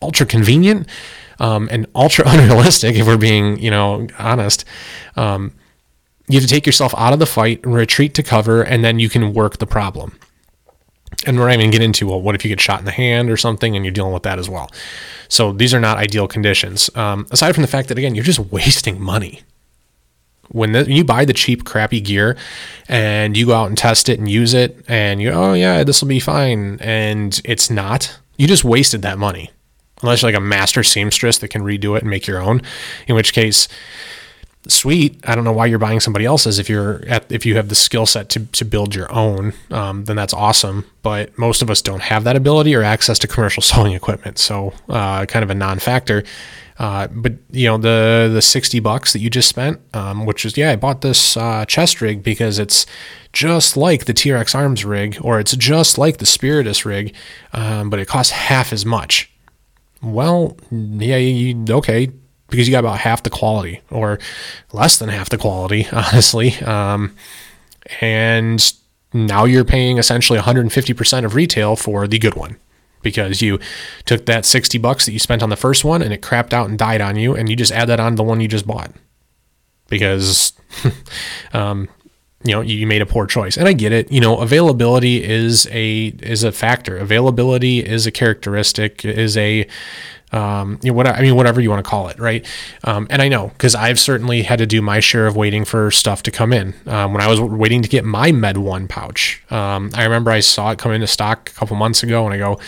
[0.01, 0.87] ultra convenient
[1.39, 4.65] um, and ultra unrealistic if we're being you know honest.
[5.15, 5.53] Um,
[6.31, 8.99] you have to take yourself out of the fight, and retreat to cover, and then
[8.99, 10.17] you can work the problem.
[11.25, 13.29] And we're not even get into well, what if you get shot in the hand
[13.29, 14.71] or something, and you're dealing with that as well.
[15.27, 16.89] So these are not ideal conditions.
[16.95, 19.41] Um, aside from the fact that again, you're just wasting money.
[20.49, 22.37] When, the, when you buy the cheap, crappy gear,
[22.87, 26.01] and you go out and test it and use it, and you oh yeah, this
[26.01, 28.17] will be fine, and it's not.
[28.37, 29.51] You just wasted that money,
[30.01, 32.61] unless you're like a master seamstress that can redo it and make your own.
[33.07, 33.67] In which case,
[34.67, 35.19] sweet.
[35.27, 37.75] I don't know why you're buying somebody else's if you're at if you have the
[37.75, 39.53] skill set to to build your own.
[39.69, 40.85] Um, then that's awesome.
[41.01, 44.73] But most of us don't have that ability or access to commercial sewing equipment, so
[44.89, 46.23] uh, kind of a non-factor.
[46.79, 50.57] Uh, but you know the the sixty bucks that you just spent, um, which is
[50.57, 52.85] yeah, I bought this uh, chest rig because it's
[53.33, 57.13] just like the T-Rex Arms rig, or it's just like the Spiritus rig,
[57.53, 59.31] um, but it costs half as much.
[60.01, 62.11] Well, yeah, you, okay,
[62.51, 64.19] because you got about half the quality or
[64.71, 66.53] less than half the quality, honestly.
[66.59, 67.15] Um,
[67.99, 68.73] and
[69.13, 72.57] now you're paying essentially 150% of retail for the good one
[73.01, 73.59] because you
[74.05, 76.69] took that 60 bucks that you spent on the first one and it crapped out
[76.69, 78.67] and died on you and you just add that on to the one you just
[78.67, 78.91] bought
[79.89, 80.53] because
[81.53, 81.89] um,
[82.43, 83.57] you know you made a poor choice.
[83.57, 84.11] And i get it.
[84.11, 86.97] You know availability is a is a factor.
[86.97, 89.67] Availability is a characteristic is a
[90.31, 92.45] um, you know, what I mean, whatever you want to call it, right?
[92.83, 95.91] Um, and I know because I've certainly had to do my share of waiting for
[95.91, 96.73] stuff to come in.
[96.85, 100.39] Um, when I was waiting to get my Med One pouch, um, I remember I
[100.39, 102.59] saw it come into stock a couple months ago, and I go,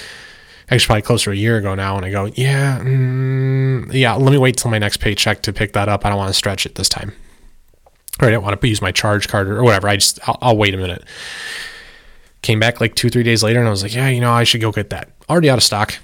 [0.70, 4.32] actually probably closer to a year ago now, and I go, yeah, mm, yeah, let
[4.32, 6.06] me wait till my next paycheck to pick that up.
[6.06, 7.14] I don't want to stretch it this time,
[8.20, 9.88] or I don't want to use my charge card or whatever.
[9.88, 11.04] I just I'll, I'll wait a minute.
[12.42, 14.44] Came back like two three days later, and I was like, yeah, you know, I
[14.44, 15.12] should go get that.
[15.30, 15.98] Already out of stock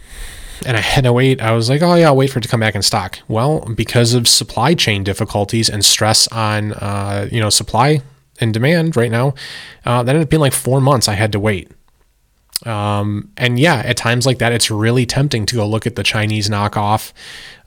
[0.66, 1.42] and I had to wait.
[1.42, 3.20] I was like, oh yeah, I'll wait for it to come back in stock.
[3.28, 8.02] Well, because of supply chain difficulties and stress on uh, you know supply
[8.40, 9.34] and demand right now,
[9.86, 11.08] uh, that ended up being like four months.
[11.08, 11.72] I had to wait.
[12.66, 16.04] Um, and yeah, at times like that, it's really tempting to go look at the
[16.04, 17.14] Chinese knockoff,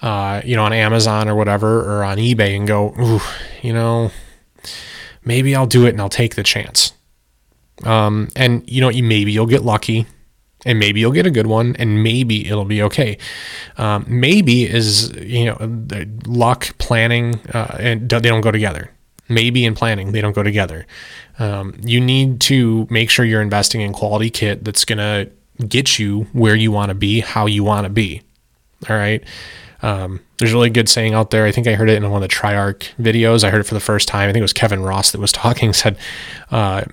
[0.02, 3.20] uh, you know, on Amazon or whatever, or on eBay and go, ooh,
[3.62, 4.10] you know,
[5.24, 6.92] maybe I'll do it and I'll take the chance.
[7.84, 10.06] Um, and you know, maybe you'll get lucky
[10.64, 13.18] and maybe you'll get a good one and maybe it'll be okay
[13.78, 15.56] um, maybe is you know
[16.26, 18.90] luck planning uh, and they don't go together
[19.28, 20.86] maybe and planning they don't go together
[21.38, 25.30] um, you need to make sure you're investing in quality kit that's going to
[25.66, 28.22] get you where you want to be how you want to be
[28.88, 29.22] All right.
[29.82, 31.44] Um, there's a really good saying out there.
[31.44, 33.42] I think I heard it in one of the Triarch videos.
[33.42, 34.28] I heard it for the first time.
[34.28, 35.72] I think it was Kevin Ross that was talking.
[35.72, 35.96] Said,
[36.50, 36.84] uh,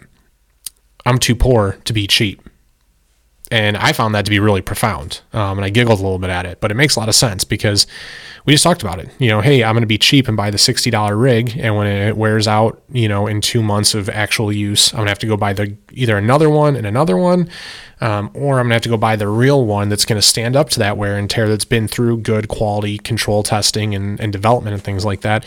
[1.06, 2.49] "I'm too poor to be cheap."
[3.52, 5.22] And I found that to be really profound.
[5.34, 7.16] Um, and I giggled a little bit at it, but it makes a lot of
[7.16, 7.88] sense because
[8.46, 9.10] we just talked about it.
[9.18, 11.58] You know, hey, I'm going to be cheap and buy the $60 rig.
[11.58, 15.08] And when it wears out, you know, in two months of actual use, I'm going
[15.08, 17.50] to have to go buy the either another one and another one,
[18.02, 20.28] um, or I'm going to have to go buy the real one that's going to
[20.28, 24.20] stand up to that wear and tear that's been through good quality control testing and,
[24.20, 25.44] and development and things like that.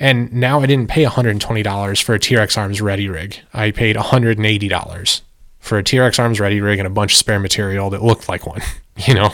[0.00, 3.38] And now I didn't pay $120 for a T-Rex Arms Ready rig.
[3.52, 5.20] I paid $180
[5.64, 8.46] for a T-Rex Arms Ready rig and a bunch of spare material that looked like
[8.46, 8.60] one,
[8.96, 9.30] you know.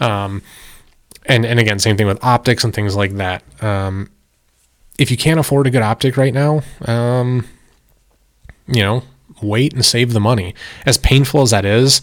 [0.00, 0.42] Um,
[1.26, 3.42] and and again, same thing with optics and things like that.
[3.62, 4.10] Um,
[4.98, 7.46] if you can't afford a good optic right now, um,
[8.66, 9.02] you know,
[9.42, 10.54] wait and save the money.
[10.86, 12.00] As painful as that is,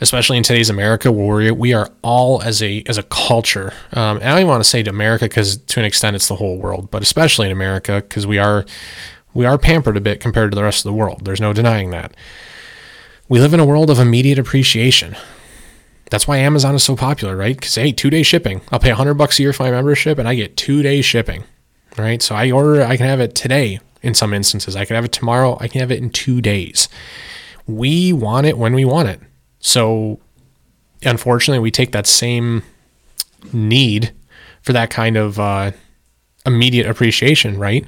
[0.00, 3.72] especially in today's America, where we are all as a as a culture.
[3.92, 6.28] Um, and I don't even want to say to America because to an extent it's
[6.28, 8.64] the whole world, but especially in America because we are
[9.34, 11.24] we are pampered a bit compared to the rest of the world.
[11.24, 12.14] There's no denying that.
[13.30, 15.14] We live in a world of immediate appreciation.
[16.10, 17.54] That's why Amazon is so popular, right?
[17.54, 18.60] Because hey, two day shipping.
[18.72, 21.44] I'll pay hundred bucks a year for my membership, and I get two day shipping,
[21.96, 22.20] right?
[22.20, 23.78] So I order, I can have it today.
[24.02, 25.56] In some instances, I can have it tomorrow.
[25.60, 26.88] I can have it in two days.
[27.68, 29.20] We want it when we want it.
[29.60, 30.18] So,
[31.04, 32.64] unfortunately, we take that same
[33.52, 34.12] need
[34.62, 35.70] for that kind of uh,
[36.46, 37.86] immediate appreciation, right?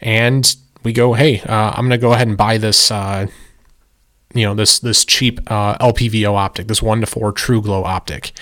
[0.00, 2.90] And we go, hey, uh, I'm going to go ahead and buy this.
[2.90, 3.26] Uh,
[4.34, 8.32] you know this this cheap uh, LPVO optic, this one to four True Glow optic,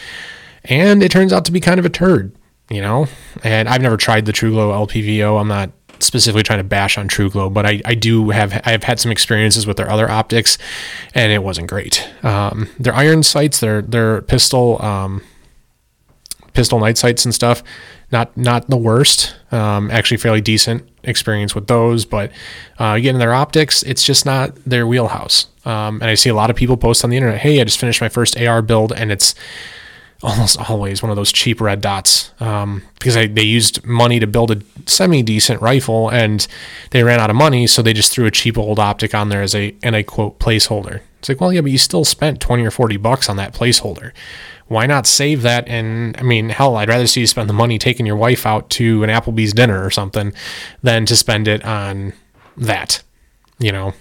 [0.65, 2.35] and it turns out to be kind of a turd,
[2.71, 3.07] you know.
[3.43, 5.41] And I've never tried the True Glow LPVO.
[5.41, 5.71] I'm not
[6.01, 9.11] specifically trying to bash on True Glow, but I, I do have I've had some
[9.11, 10.59] experiences with their other optics,
[11.15, 12.09] and it wasn't great.
[12.23, 15.23] Um, their iron sights, their their pistol um,
[16.53, 17.63] pistol night sights and stuff,
[18.13, 19.35] not not the worst.
[19.51, 22.31] Um, actually, fairly decent experience with those, but
[22.79, 25.47] uh, again, their optics, it's just not their wheelhouse.
[25.65, 27.79] Um, and I see a lot of people post on the internet, hey, I just
[27.79, 29.35] finished my first AR build, and it's
[30.23, 34.27] almost always one of those cheap red dots um, because I, they used money to
[34.27, 36.47] build a semi decent rifle and
[36.91, 39.43] they ran out of money, so they just threw a cheap old optic on there
[39.43, 41.03] as a and I quote placeholder.
[41.21, 44.13] It's like, well, yeah, but you still spent twenty or forty bucks on that placeholder.
[44.69, 45.67] Why not save that?
[45.67, 48.71] And I mean, hell, I'd rather see you spend the money taking your wife out
[48.71, 50.33] to an Applebee's dinner or something
[50.83, 52.13] than to spend it on
[52.57, 53.03] that.
[53.59, 53.95] You know,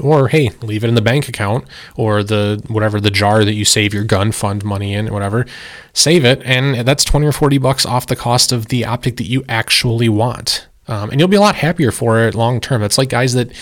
[0.00, 1.66] or hey leave it in the bank account
[1.96, 5.46] or the whatever the jar that you save your gun fund money in whatever
[5.92, 9.26] save it and that's 20 or 40 bucks off the cost of the optic that
[9.26, 12.98] you actually want um, and you'll be a lot happier for it long term it's
[12.98, 13.52] like guys that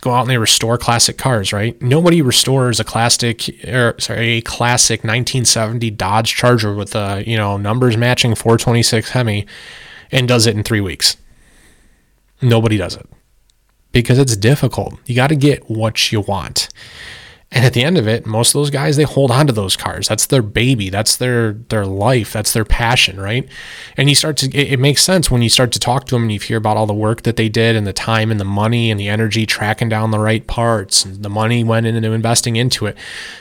[0.00, 4.40] go out and they restore classic cars right nobody restores a classic or sorry a
[4.40, 9.46] classic 1970 dodge charger with a you know numbers matching 426 hemi
[10.10, 11.16] and does it in three weeks
[12.40, 13.06] nobody does it
[13.92, 14.98] because it's difficult.
[15.06, 16.68] You got to get what you want.
[17.52, 19.76] And at the end of it, most of those guys they hold on to those
[19.76, 20.06] cars.
[20.06, 20.88] That's their baby.
[20.88, 22.32] That's their their life.
[22.32, 23.48] That's their passion, right?
[23.96, 26.22] And you start to it, it, makes sense when you start to talk to them
[26.22, 28.44] and you hear about all the work that they did and the time and the
[28.44, 32.54] money and the energy tracking down the right parts and the money went into investing
[32.54, 32.96] into it.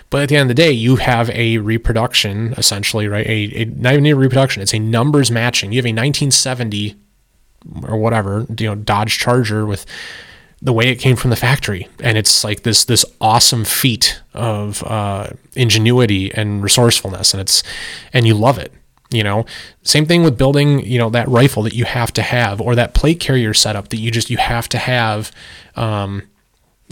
[0.09, 3.27] But at the end of the day, you have a reproduction essentially, right?
[3.27, 4.63] A, a not even a reproduction.
[4.63, 5.71] It's a numbers matching.
[5.71, 6.95] You have a 1970
[7.87, 9.85] or whatever, you know, Dodge Charger with
[10.61, 11.87] the way it came from the factory.
[12.01, 17.33] And it's like this this awesome feat of uh, ingenuity and resourcefulness.
[17.33, 17.63] And it's
[18.13, 18.73] and you love it
[19.11, 19.45] you know?
[19.83, 22.93] Same thing with building you know that rifle that you have to have or that
[22.93, 25.31] plate carrier setup that you just you have to have
[25.75, 26.23] um,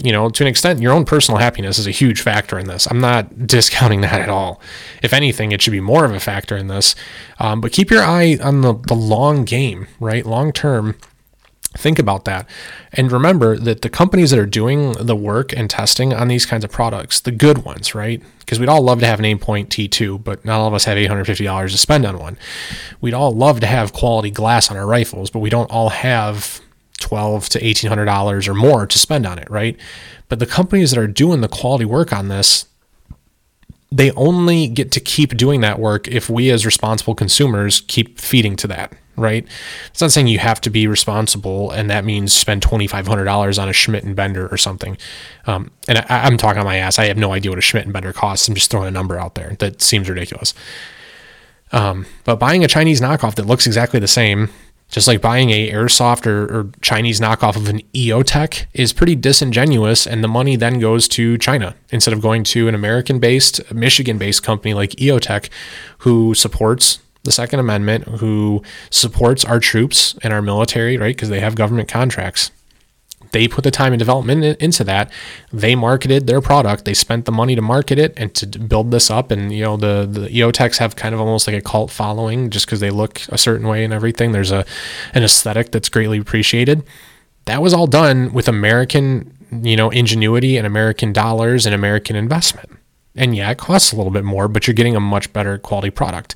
[0.02, 2.86] you know to an extent your own personal happiness is a huge factor in this.
[2.90, 4.60] I'm not discounting that at all.
[5.02, 6.94] If anything it should be more of a factor in this.
[7.38, 10.26] Um, but keep your eye on the, the long game right?
[10.26, 10.96] Long term
[11.76, 12.48] Think about that.
[12.92, 16.64] And remember that the companies that are doing the work and testing on these kinds
[16.64, 18.22] of products, the good ones, right?
[18.40, 20.96] Because we'd all love to have an Aimpoint T2, but not all of us have
[20.96, 22.38] $850 to spend on one.
[23.02, 26.60] We'd all love to have quality glass on our rifles, but we don't all have
[27.00, 29.76] 12 to $1,800 or more to spend on it, right?
[30.28, 32.66] But the companies that are doing the quality work on this,
[33.92, 38.56] they only get to keep doing that work if we as responsible consumers keep feeding
[38.56, 39.46] to that, right?
[39.88, 43.72] It's not saying you have to be responsible and that means spend $2,500 on a
[43.72, 44.96] Schmidt and Bender or something.
[45.46, 46.98] Um, and I, am talking on my ass.
[46.98, 48.48] I have no idea what a Schmidt and Bender costs.
[48.48, 50.54] I'm just throwing a number out there that seems ridiculous.
[51.72, 54.48] Um, but buying a Chinese knockoff that looks exactly the same
[54.90, 60.06] Just like buying a airsoft or, or Chinese knockoff of an EOTech is pretty disingenuous,
[60.06, 64.72] and the money then goes to China instead of going to an American-based, Michigan-based company
[64.72, 65.50] like EOTech,
[65.98, 71.14] who supports the Second Amendment, who supports our troops and our military, right?
[71.14, 72.50] Because they have government contracts.
[73.32, 75.12] They put the time and development into that.
[75.52, 76.86] They marketed their product.
[76.86, 79.30] They spent the money to market it and to build this up.
[79.30, 82.64] And you know, the the EOTechs have kind of almost like a cult following just
[82.64, 84.32] because they look a certain way and everything.
[84.32, 84.64] There's a
[85.12, 86.82] an aesthetic that's greatly appreciated.
[87.44, 92.77] That was all done with American, you know, ingenuity and American dollars and American investment.
[93.18, 95.90] And yeah, it costs a little bit more, but you're getting a much better quality
[95.90, 96.34] product.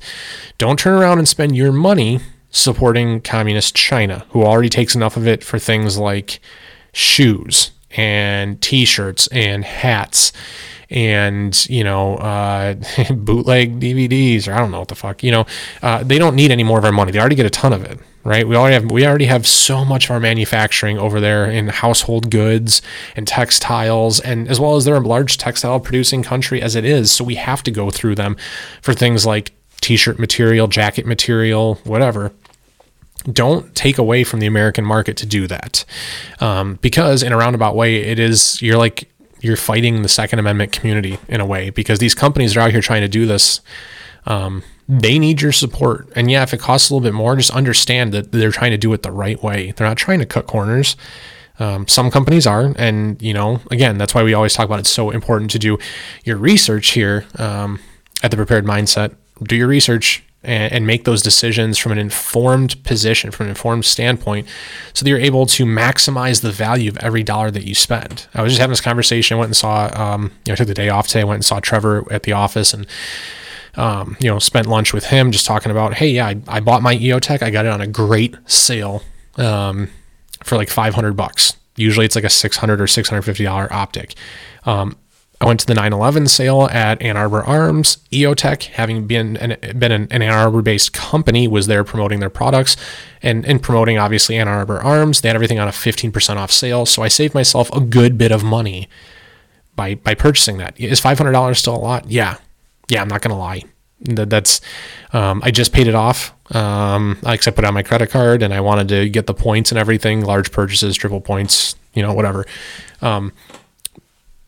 [0.57, 2.19] Don't turn around and spend your money
[2.51, 6.39] supporting communist China, who already takes enough of it for things like
[6.91, 10.31] shoes and t-shirts and hats
[10.93, 12.75] and you know uh,
[13.13, 15.45] bootleg DVDs or I don't know what the fuck you know
[15.81, 17.11] uh, they don't need any more of our money.
[17.11, 18.47] They already get a ton of it right?
[18.47, 22.31] We already have we already have so much of our manufacturing over there in household
[22.31, 22.81] goods
[23.15, 27.11] and textiles and as well as they're a large textile producing country as it is.
[27.11, 28.37] So we have to go through them
[28.81, 32.31] for things like t-shirt material jacket material whatever.
[33.31, 35.85] Don't take away from the American market to do that.
[36.41, 39.09] Um, because in a roundabout way, it is, you're like,
[39.43, 42.81] you're fighting the Second Amendment community in a way because these companies are out here
[42.81, 43.59] trying to do this.
[44.25, 46.07] Um, they need your support.
[46.15, 48.77] And yeah, if it costs a little bit more, just understand that they're trying to
[48.77, 49.71] do it the right way.
[49.71, 50.95] They're not trying to cut corners.
[51.59, 52.73] Um, some companies are.
[52.77, 55.77] And, you know, again, that's why we always talk about it's so important to do
[56.23, 57.79] your research here um,
[58.23, 59.15] at the Prepared Mindset.
[59.43, 63.85] Do your research and, and make those decisions from an informed position, from an informed
[63.85, 64.47] standpoint,
[64.93, 68.27] so that you're able to maximize the value of every dollar that you spend.
[68.33, 69.35] I was just having this conversation.
[69.35, 71.21] I went and saw, um, you know, I took the day off today.
[71.21, 72.85] I went and saw Trevor at the office and,
[73.75, 76.81] um, you know, spent lunch with him just talking about, hey, yeah, I, I bought
[76.81, 77.41] my EOTech.
[77.41, 79.03] I got it on a great sale
[79.37, 79.89] um,
[80.43, 81.57] for like 500 bucks.
[81.75, 84.13] Usually it's like a 600 or $650 optic.
[84.65, 84.95] Um,
[85.43, 87.97] I went to the 9/11 sale at Ann Arbor Arms.
[88.13, 92.77] EOTech, having been an, been an, Ann Arbor-based company, was there promoting their products
[93.21, 95.19] and, and promoting obviously Ann Arbor Arms.
[95.19, 98.31] They had everything on a 15% off sale, so I saved myself a good bit
[98.31, 98.87] of money
[99.75, 100.79] by by purchasing that.
[100.79, 102.09] Is $500 still a lot?
[102.09, 102.37] Yeah,
[102.87, 103.01] yeah.
[103.01, 103.63] I'm not gonna lie.
[103.99, 104.61] That, that's
[105.11, 106.33] um, I just paid it off.
[106.55, 109.73] Um, I put it on my credit card, and I wanted to get the points
[109.73, 110.23] and everything.
[110.23, 112.45] Large purchases, triple points, you know, whatever.
[113.01, 113.33] Um,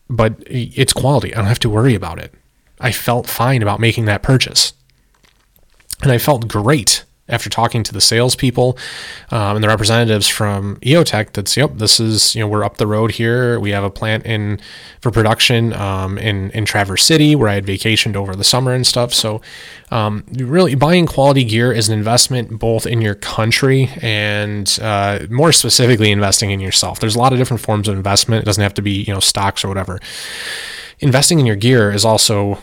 [0.08, 1.34] but it's quality.
[1.34, 2.32] I don't have to worry about it.
[2.80, 4.72] I felt fine about making that purchase.
[6.02, 8.78] And I felt great after talking to the salespeople
[9.30, 12.86] um, and the representatives from EOTech that's yep this is you know we're up the
[12.86, 13.58] road here.
[13.58, 14.60] We have a plant in
[15.00, 18.86] for production um, in in Traverse City where I had vacationed over the summer and
[18.86, 19.12] stuff.
[19.12, 19.40] So
[19.90, 25.52] um, really buying quality gear is an investment both in your country and uh, more
[25.52, 27.00] specifically investing in yourself.
[27.00, 28.42] There's a lot of different forms of investment.
[28.42, 30.00] It doesn't have to be you know stocks or whatever.
[31.00, 32.58] Investing in your gear is also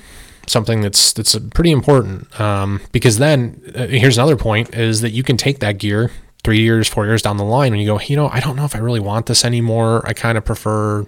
[0.48, 2.40] something that's that's pretty important.
[2.40, 6.12] Um, because then uh, here's another point is that you can take that gear
[6.44, 8.66] three years four years down the line and you go you know i don't know
[8.66, 10.06] if i really want this anymore.
[10.06, 11.08] I kind of prefer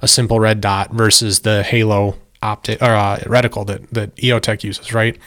[0.00, 4.94] a simple red dot versus the halo optic or uh, reticle that that eotech uses
[4.94, 5.18] right?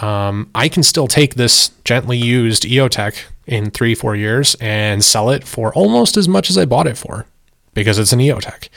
[0.00, 5.30] Um, i can still take this gently used eotech in three four years and sell
[5.30, 7.26] it for almost as much as i bought it for
[7.74, 8.68] because it's an eotech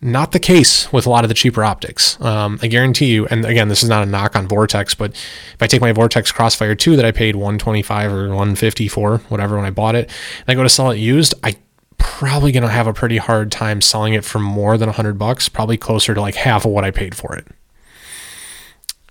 [0.00, 2.20] not the case with a lot of the cheaper optics.
[2.20, 5.62] Um, I guarantee you, and again, this is not a knock on Vortex, but if
[5.62, 9.64] I take my Vortex Crossfire 2 that I paid 125 or 150 for, whatever, when
[9.64, 11.56] I bought it, and I go to sell it used, I
[11.96, 15.48] probably going to have a pretty hard time selling it for more than 100 bucks,
[15.48, 17.46] probably closer to like half of what I paid for it.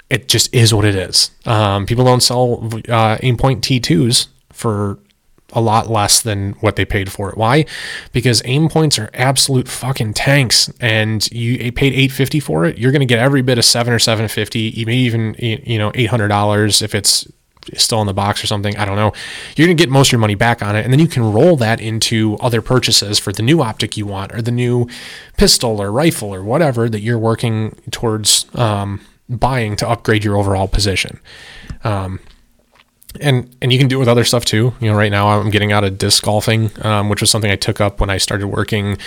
[0.10, 1.32] It just is what it is.
[1.46, 5.00] Um, people don't sell uh, Aimpoint T2s for
[5.54, 7.38] a lot less than what they paid for it.
[7.38, 7.66] Why?
[8.12, 12.78] Because Aimpoints are absolute fucking tanks, and you paid eight fifty for it.
[12.78, 16.10] You're going to get every bit of seven or seven fifty, even you know eight
[16.10, 17.28] hundred dollars if it's
[17.76, 18.76] still in the box or something.
[18.78, 19.14] I don't know.
[19.56, 21.32] You're going to get most of your money back on it, and then you can
[21.32, 24.88] roll that into other purchases for the new optic you want, or the new
[25.38, 29.00] pistol or rifle or whatever that you're working towards um,
[29.30, 31.20] buying to upgrade your overall position.
[31.84, 32.20] Um,
[33.22, 34.74] and and you can do it with other stuff too.
[34.80, 37.56] You know, right now I'm getting out of disc golfing, um, which was something I
[37.56, 38.98] took up when I started working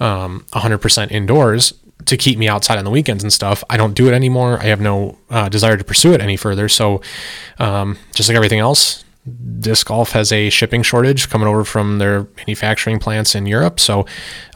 [0.00, 1.74] um, 100% indoors
[2.06, 3.62] to keep me outside on the weekends and stuff.
[3.68, 4.58] I don't do it anymore.
[4.58, 6.68] I have no uh, desire to pursue it any further.
[6.68, 7.02] So,
[7.58, 9.04] um, just like everything else,
[9.58, 13.78] disc golf has a shipping shortage coming over from their manufacturing plants in Europe.
[13.78, 14.06] So,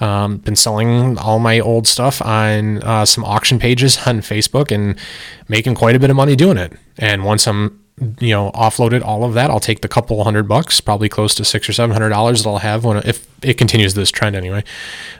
[0.01, 4.99] um, been selling all my old stuff on uh, some auction pages on Facebook and
[5.49, 6.73] making quite a bit of money doing it.
[6.99, 10.81] And once I'm you know, offloaded all of that, I'll take the couple hundred bucks,
[10.81, 13.95] probably close to six or seven hundred dollars that I'll have when if it continues
[13.95, 14.65] this trend anyway,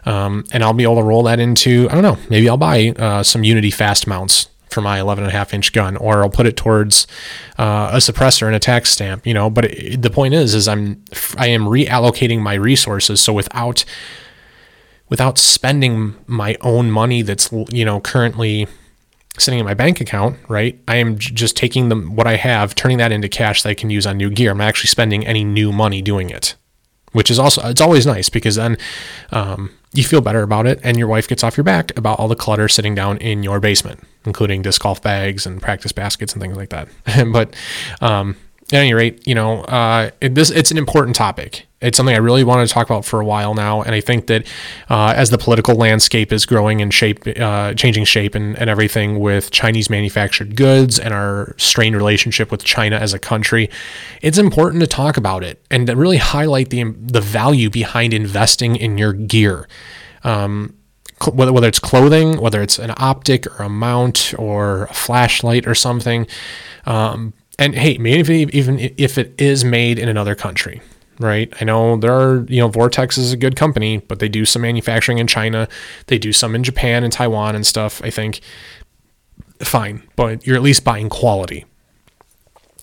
[0.07, 2.91] um, and I'll be able to roll that into I don't know, maybe I'll buy
[2.91, 6.31] uh, some Unity fast mounts for my 11 and a half inch gun, or I'll
[6.31, 7.07] put it towards
[7.59, 9.49] uh, a suppressor and a tax stamp, you know.
[9.49, 11.03] But it, the point is, is I'm
[11.39, 13.85] I am reallocating my resources, so without
[15.09, 18.67] without spending my own money that's you know currently
[19.39, 20.79] sitting in my bank account, right?
[20.87, 23.91] I am just taking the what I have, turning that into cash that I can
[23.91, 24.53] use on new gear.
[24.53, 26.55] I'm actually spending any new money doing it,
[27.13, 28.77] which is also it's always nice because then
[29.33, 32.29] um, you feel better about it, and your wife gets off your back about all
[32.29, 36.41] the clutter sitting down in your basement, including disc golf bags and practice baskets and
[36.41, 36.89] things like that.
[37.33, 37.55] but
[38.01, 38.37] um,
[38.75, 41.67] at any rate, you know, uh, it, this it's an important topic.
[41.81, 44.27] It's something I really wanted to talk about for a while now, and I think
[44.29, 44.47] that
[44.89, 49.21] uh, as the political landscape is growing and shape, uh, changing shape, and, and everything
[49.21, 53.71] with Chinese manufactured goods and our strained relationship with China as a country,
[54.23, 58.77] it's important to talk about it and to really highlight the the value behind investing
[58.77, 59.69] in your gear.
[60.23, 60.75] Um,
[61.33, 65.75] whether, whether it's clothing, whether it's an optic or a mount or a flashlight or
[65.75, 66.27] something.
[66.87, 70.81] Um, and hey, maybe even if it is made in another country,
[71.19, 71.53] right?
[71.61, 74.63] I know there are, you know, Vortex is a good company, but they do some
[74.63, 75.69] manufacturing in China.
[76.07, 78.41] They do some in Japan and Taiwan and stuff, I think.
[79.61, 81.65] Fine, but you're at least buying quality.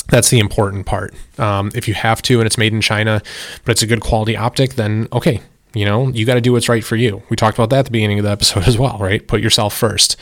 [0.08, 1.14] That's the important part.
[1.38, 3.22] Um, if you have to and it's made in China,
[3.66, 5.42] but it's a good quality optic, then okay,
[5.74, 7.24] you know, you got to do what's right for you.
[7.30, 9.26] We talked about that at the beginning of the episode as well, right?
[9.26, 10.18] Put yourself first.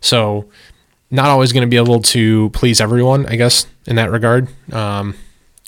[0.00, 0.48] So,
[1.10, 4.48] not always going to be able to please everyone, I guess, in that regard.
[4.72, 5.14] Um,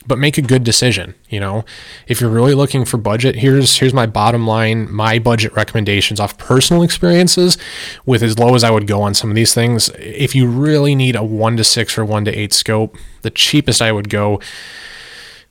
[0.07, 1.15] but make a good decision.
[1.29, 1.65] You know,
[2.07, 6.39] if you're really looking for budget, here's here's my bottom line, my budget recommendations off
[6.39, 7.59] personal experiences,
[8.07, 9.91] with as low as I would go on some of these things.
[9.99, 13.83] If you really need a one to six or one to eight scope, the cheapest
[13.83, 14.41] I would go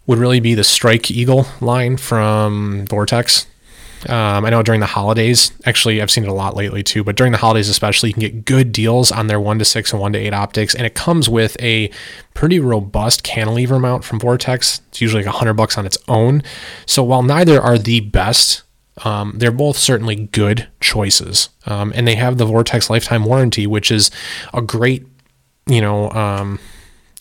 [0.08, 3.46] would really be the Strike Eagle line from Vortex.
[4.08, 7.16] Um, I know during the holidays, actually, I've seen it a lot lately too, but
[7.16, 10.02] during the holidays especially, you can get good deals on their 1 to 6 and
[10.02, 10.74] 1 to 8 optics.
[10.74, 11.92] And it comes with a
[12.34, 14.82] pretty robust cantilever mount from Vortex.
[14.90, 16.42] It's usually like 100 bucks on its own.
[16.86, 18.64] So while neither are the best,
[19.04, 21.50] um, they're both certainly good choices.
[21.66, 24.10] Um, and they have the Vortex lifetime warranty, which is
[24.54, 25.06] a great,
[25.68, 26.60] you know, um,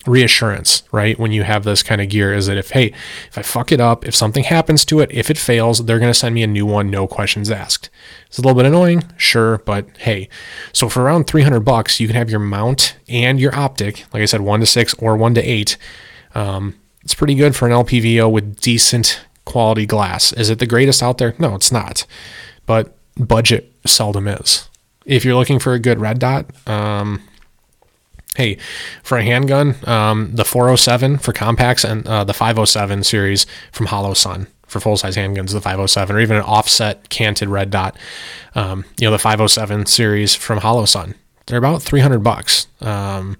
[0.07, 1.19] reassurance, right?
[1.19, 2.93] When you have this kind of gear, is that if, hey,
[3.29, 6.13] if I fuck it up, if something happens to it, if it fails, they're going
[6.13, 7.91] to send me a new one, no questions asked.
[8.27, 10.29] It's a little bit annoying, sure, but hey.
[10.73, 14.27] So for around 300 bucks, you can have your mount and your optic, like I
[14.27, 15.77] said, one to six or one to eight.
[16.35, 20.33] Um, it's pretty good for an LPVO with decent quality glass.
[20.33, 21.35] Is it the greatest out there?
[21.39, 22.05] No, it's not.
[22.67, 24.69] But budget seldom is.
[25.05, 27.23] If you're looking for a good red dot, um,
[28.37, 28.59] hey,
[29.03, 34.47] for a handgun, um, the 407 for compacts and uh, the 507 series from Holosun
[34.67, 37.97] for full size handguns, the 507, or even an offset canted red dot,
[38.55, 41.15] um, you know, the 507 series from Holosun.
[41.47, 42.67] They're about 300 bucks.
[42.81, 43.37] Um,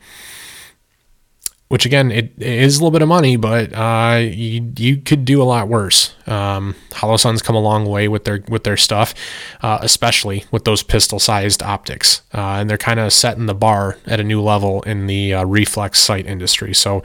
[1.69, 5.25] which again, it, it is a little bit of money, but uh, you, you could
[5.25, 6.15] do a lot worse.
[6.29, 9.15] Um, Holosun's come a long way with their with their stuff,
[9.63, 14.21] uh, especially with those pistol-sized optics, uh, and they're kind of setting the bar at
[14.21, 16.73] a new level in the uh, reflex sight industry.
[16.73, 17.03] So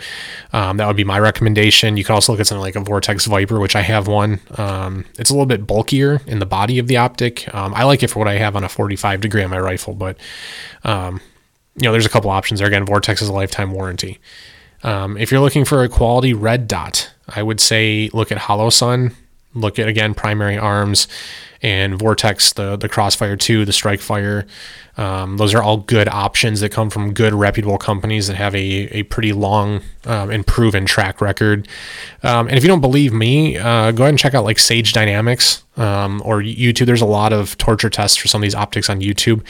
[0.54, 1.98] um, that would be my recommendation.
[1.98, 4.42] You can also look at something like a Vortex Viper, which I have one.
[4.58, 7.52] Um, it's a little bit bulkier in the body of the optic.
[7.54, 9.96] Um, I like it for what I have on a 45 degree on my rifle,
[9.96, 10.18] but
[10.84, 11.20] um,
[11.76, 12.68] you know, there's a couple options there.
[12.68, 14.20] Again, Vortex is a lifetime warranty.
[14.84, 19.14] Um, if you're looking for a quality red dot, I would say look at Holosun.
[19.54, 21.10] Look at again primary arms
[21.62, 24.48] and Vortex, the the Crossfire 2, the Strike Fire.
[24.98, 28.60] Um, those are all good options that come from good reputable companies that have a,
[28.60, 31.68] a pretty long um, and proven track record.
[32.24, 34.94] Um, and if you don't believe me, uh, go ahead and check out like Sage
[34.94, 36.86] Dynamics um, or YouTube.
[36.86, 39.44] There's a lot of torture tests for some of these optics on YouTube.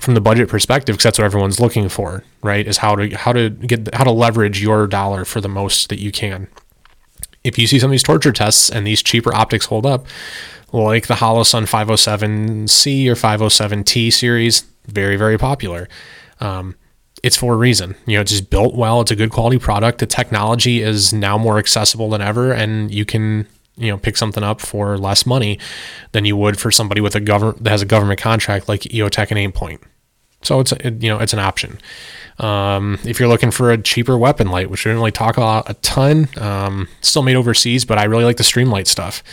[0.00, 3.32] From the budget perspective because that's what everyone's looking for right is how to how
[3.32, 6.48] to get how to leverage your dollar for the most that you can.
[7.42, 10.06] If you see some of these torture tests and these cheaper optics hold up
[10.72, 15.88] like the holosun 507c or 507t series very very popular.
[16.40, 16.76] Um,
[17.24, 17.96] it's for a reason.
[18.06, 19.00] You know it's just built well.
[19.00, 19.98] It's a good quality product.
[19.98, 23.48] The technology is now more accessible than ever and you can
[23.78, 25.58] you know pick something up for less money
[26.12, 29.30] than you would for somebody with a government that has a government contract like EOTech
[29.30, 29.80] and Aimpoint.
[30.42, 31.78] So it's a, you know it's an option.
[32.38, 35.68] Um, if you're looking for a cheaper weapon light, which we didn't really talk about
[35.68, 39.24] a ton, um, still made overseas, but I really like the Streamlight stuff.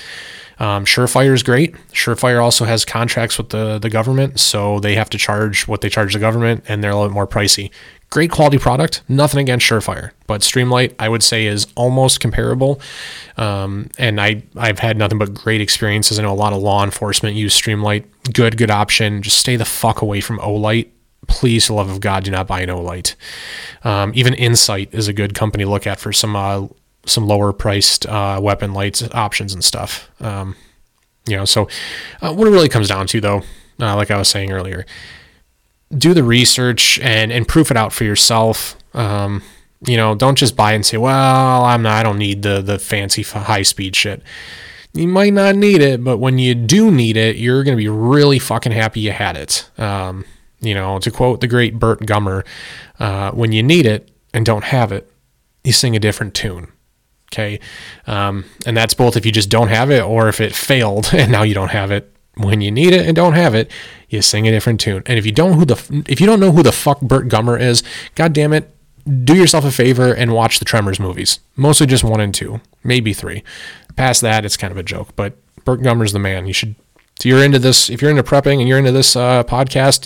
[0.60, 1.76] Um, Surefire is great.
[1.92, 5.90] Surefire also has contracts with the, the government, so they have to charge what they
[5.90, 7.72] charge the government, and they're a little bit more pricey.
[8.10, 9.02] Great quality product.
[9.10, 12.80] Nothing against Surefire, but Streamlight I would say is almost comparable.
[13.36, 16.20] Um, and I I've had nothing but great experiences.
[16.20, 18.06] I know a lot of law enforcement use Streamlight.
[18.32, 19.22] Good good option.
[19.22, 20.90] Just stay the fuck away from Olight.
[21.28, 23.16] Please, the love of God, do not buy an Olight.
[23.84, 26.68] Um, even Insight is a good company to look at for some uh,
[27.06, 30.10] some lower priced uh, weapon lights options and stuff.
[30.22, 30.56] Um,
[31.28, 31.68] you know, so
[32.22, 33.42] uh, what it really comes down to, though,
[33.80, 34.86] uh, like I was saying earlier,
[35.96, 38.76] do the research and and proof it out for yourself.
[38.94, 39.42] Um,
[39.86, 41.94] you know, don't just buy and say, "Well, I'm not.
[41.94, 44.22] I don't need the the fancy high speed shit."
[44.94, 48.40] You might not need it, but when you do need it, you're gonna be really
[48.40, 49.70] fucking happy you had it.
[49.78, 50.26] Um,
[50.62, 52.46] you know, to quote the great Burt Gummer,
[53.00, 55.12] uh, when you need it and don't have it,
[55.64, 56.68] you sing a different tune.
[57.36, 57.60] Okay.
[58.08, 61.32] Um, and that's both if you just don't have it or if it failed and
[61.32, 62.12] now you don't have it.
[62.38, 63.72] When you need it and don't have it,
[64.10, 65.04] you sing a different tune.
[65.06, 67.60] And if you don't who the if you don't know who the fuck Burt Gummer
[67.60, 67.82] is,
[68.16, 68.76] god damn it,
[69.24, 71.40] do yourself a favor and watch the Tremors movies.
[71.56, 73.42] Mostly just one and two, maybe three.
[73.96, 75.16] Past that, it's kind of a joke.
[75.16, 76.46] But Burt Gummer's the man.
[76.46, 76.76] You should.
[77.20, 80.06] If you're into this, if you're into prepping and you're into this uh, podcast,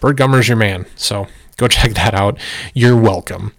[0.00, 0.86] Burt Gummer's your man.
[0.96, 1.28] So
[1.58, 2.38] go check that out.
[2.74, 3.52] You're welcome.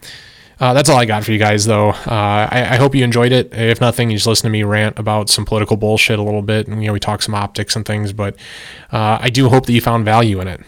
[0.61, 1.89] Uh, that's all I got for you guys, though.
[1.89, 3.51] Uh, I, I, hope you enjoyed it.
[3.51, 6.67] If nothing, you just listen to me rant about some political bullshit a little bit,
[6.67, 8.13] and you know we talk some optics and things.
[8.13, 8.35] But
[8.91, 10.61] uh, I do hope that you found value in it.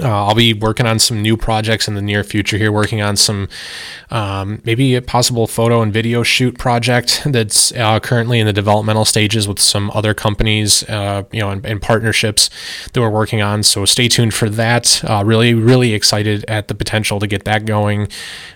[0.00, 3.16] Uh, I'll be working on some new projects in the near future here, working on
[3.16, 3.48] some
[4.10, 9.04] um, maybe a possible photo and video shoot project that's uh, currently in the developmental
[9.04, 12.50] stages with some other companies, uh, you know, and, and, partnerships
[12.92, 13.62] that we're working on.
[13.62, 15.02] So stay tuned for that.
[15.04, 18.08] Uh, really, really excited at the potential to get that going.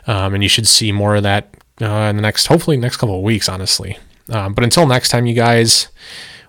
[0.07, 3.17] Um, and you should see more of that uh, in the next, hopefully, next couple
[3.17, 3.99] of weeks, honestly.
[4.29, 5.89] Um, but until next time, you guys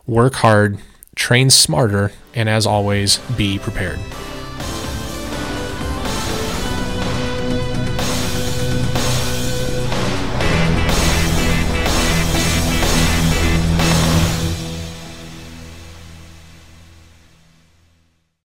[0.05, 0.79] work hard,
[1.15, 3.99] train smarter, and as always, be prepared.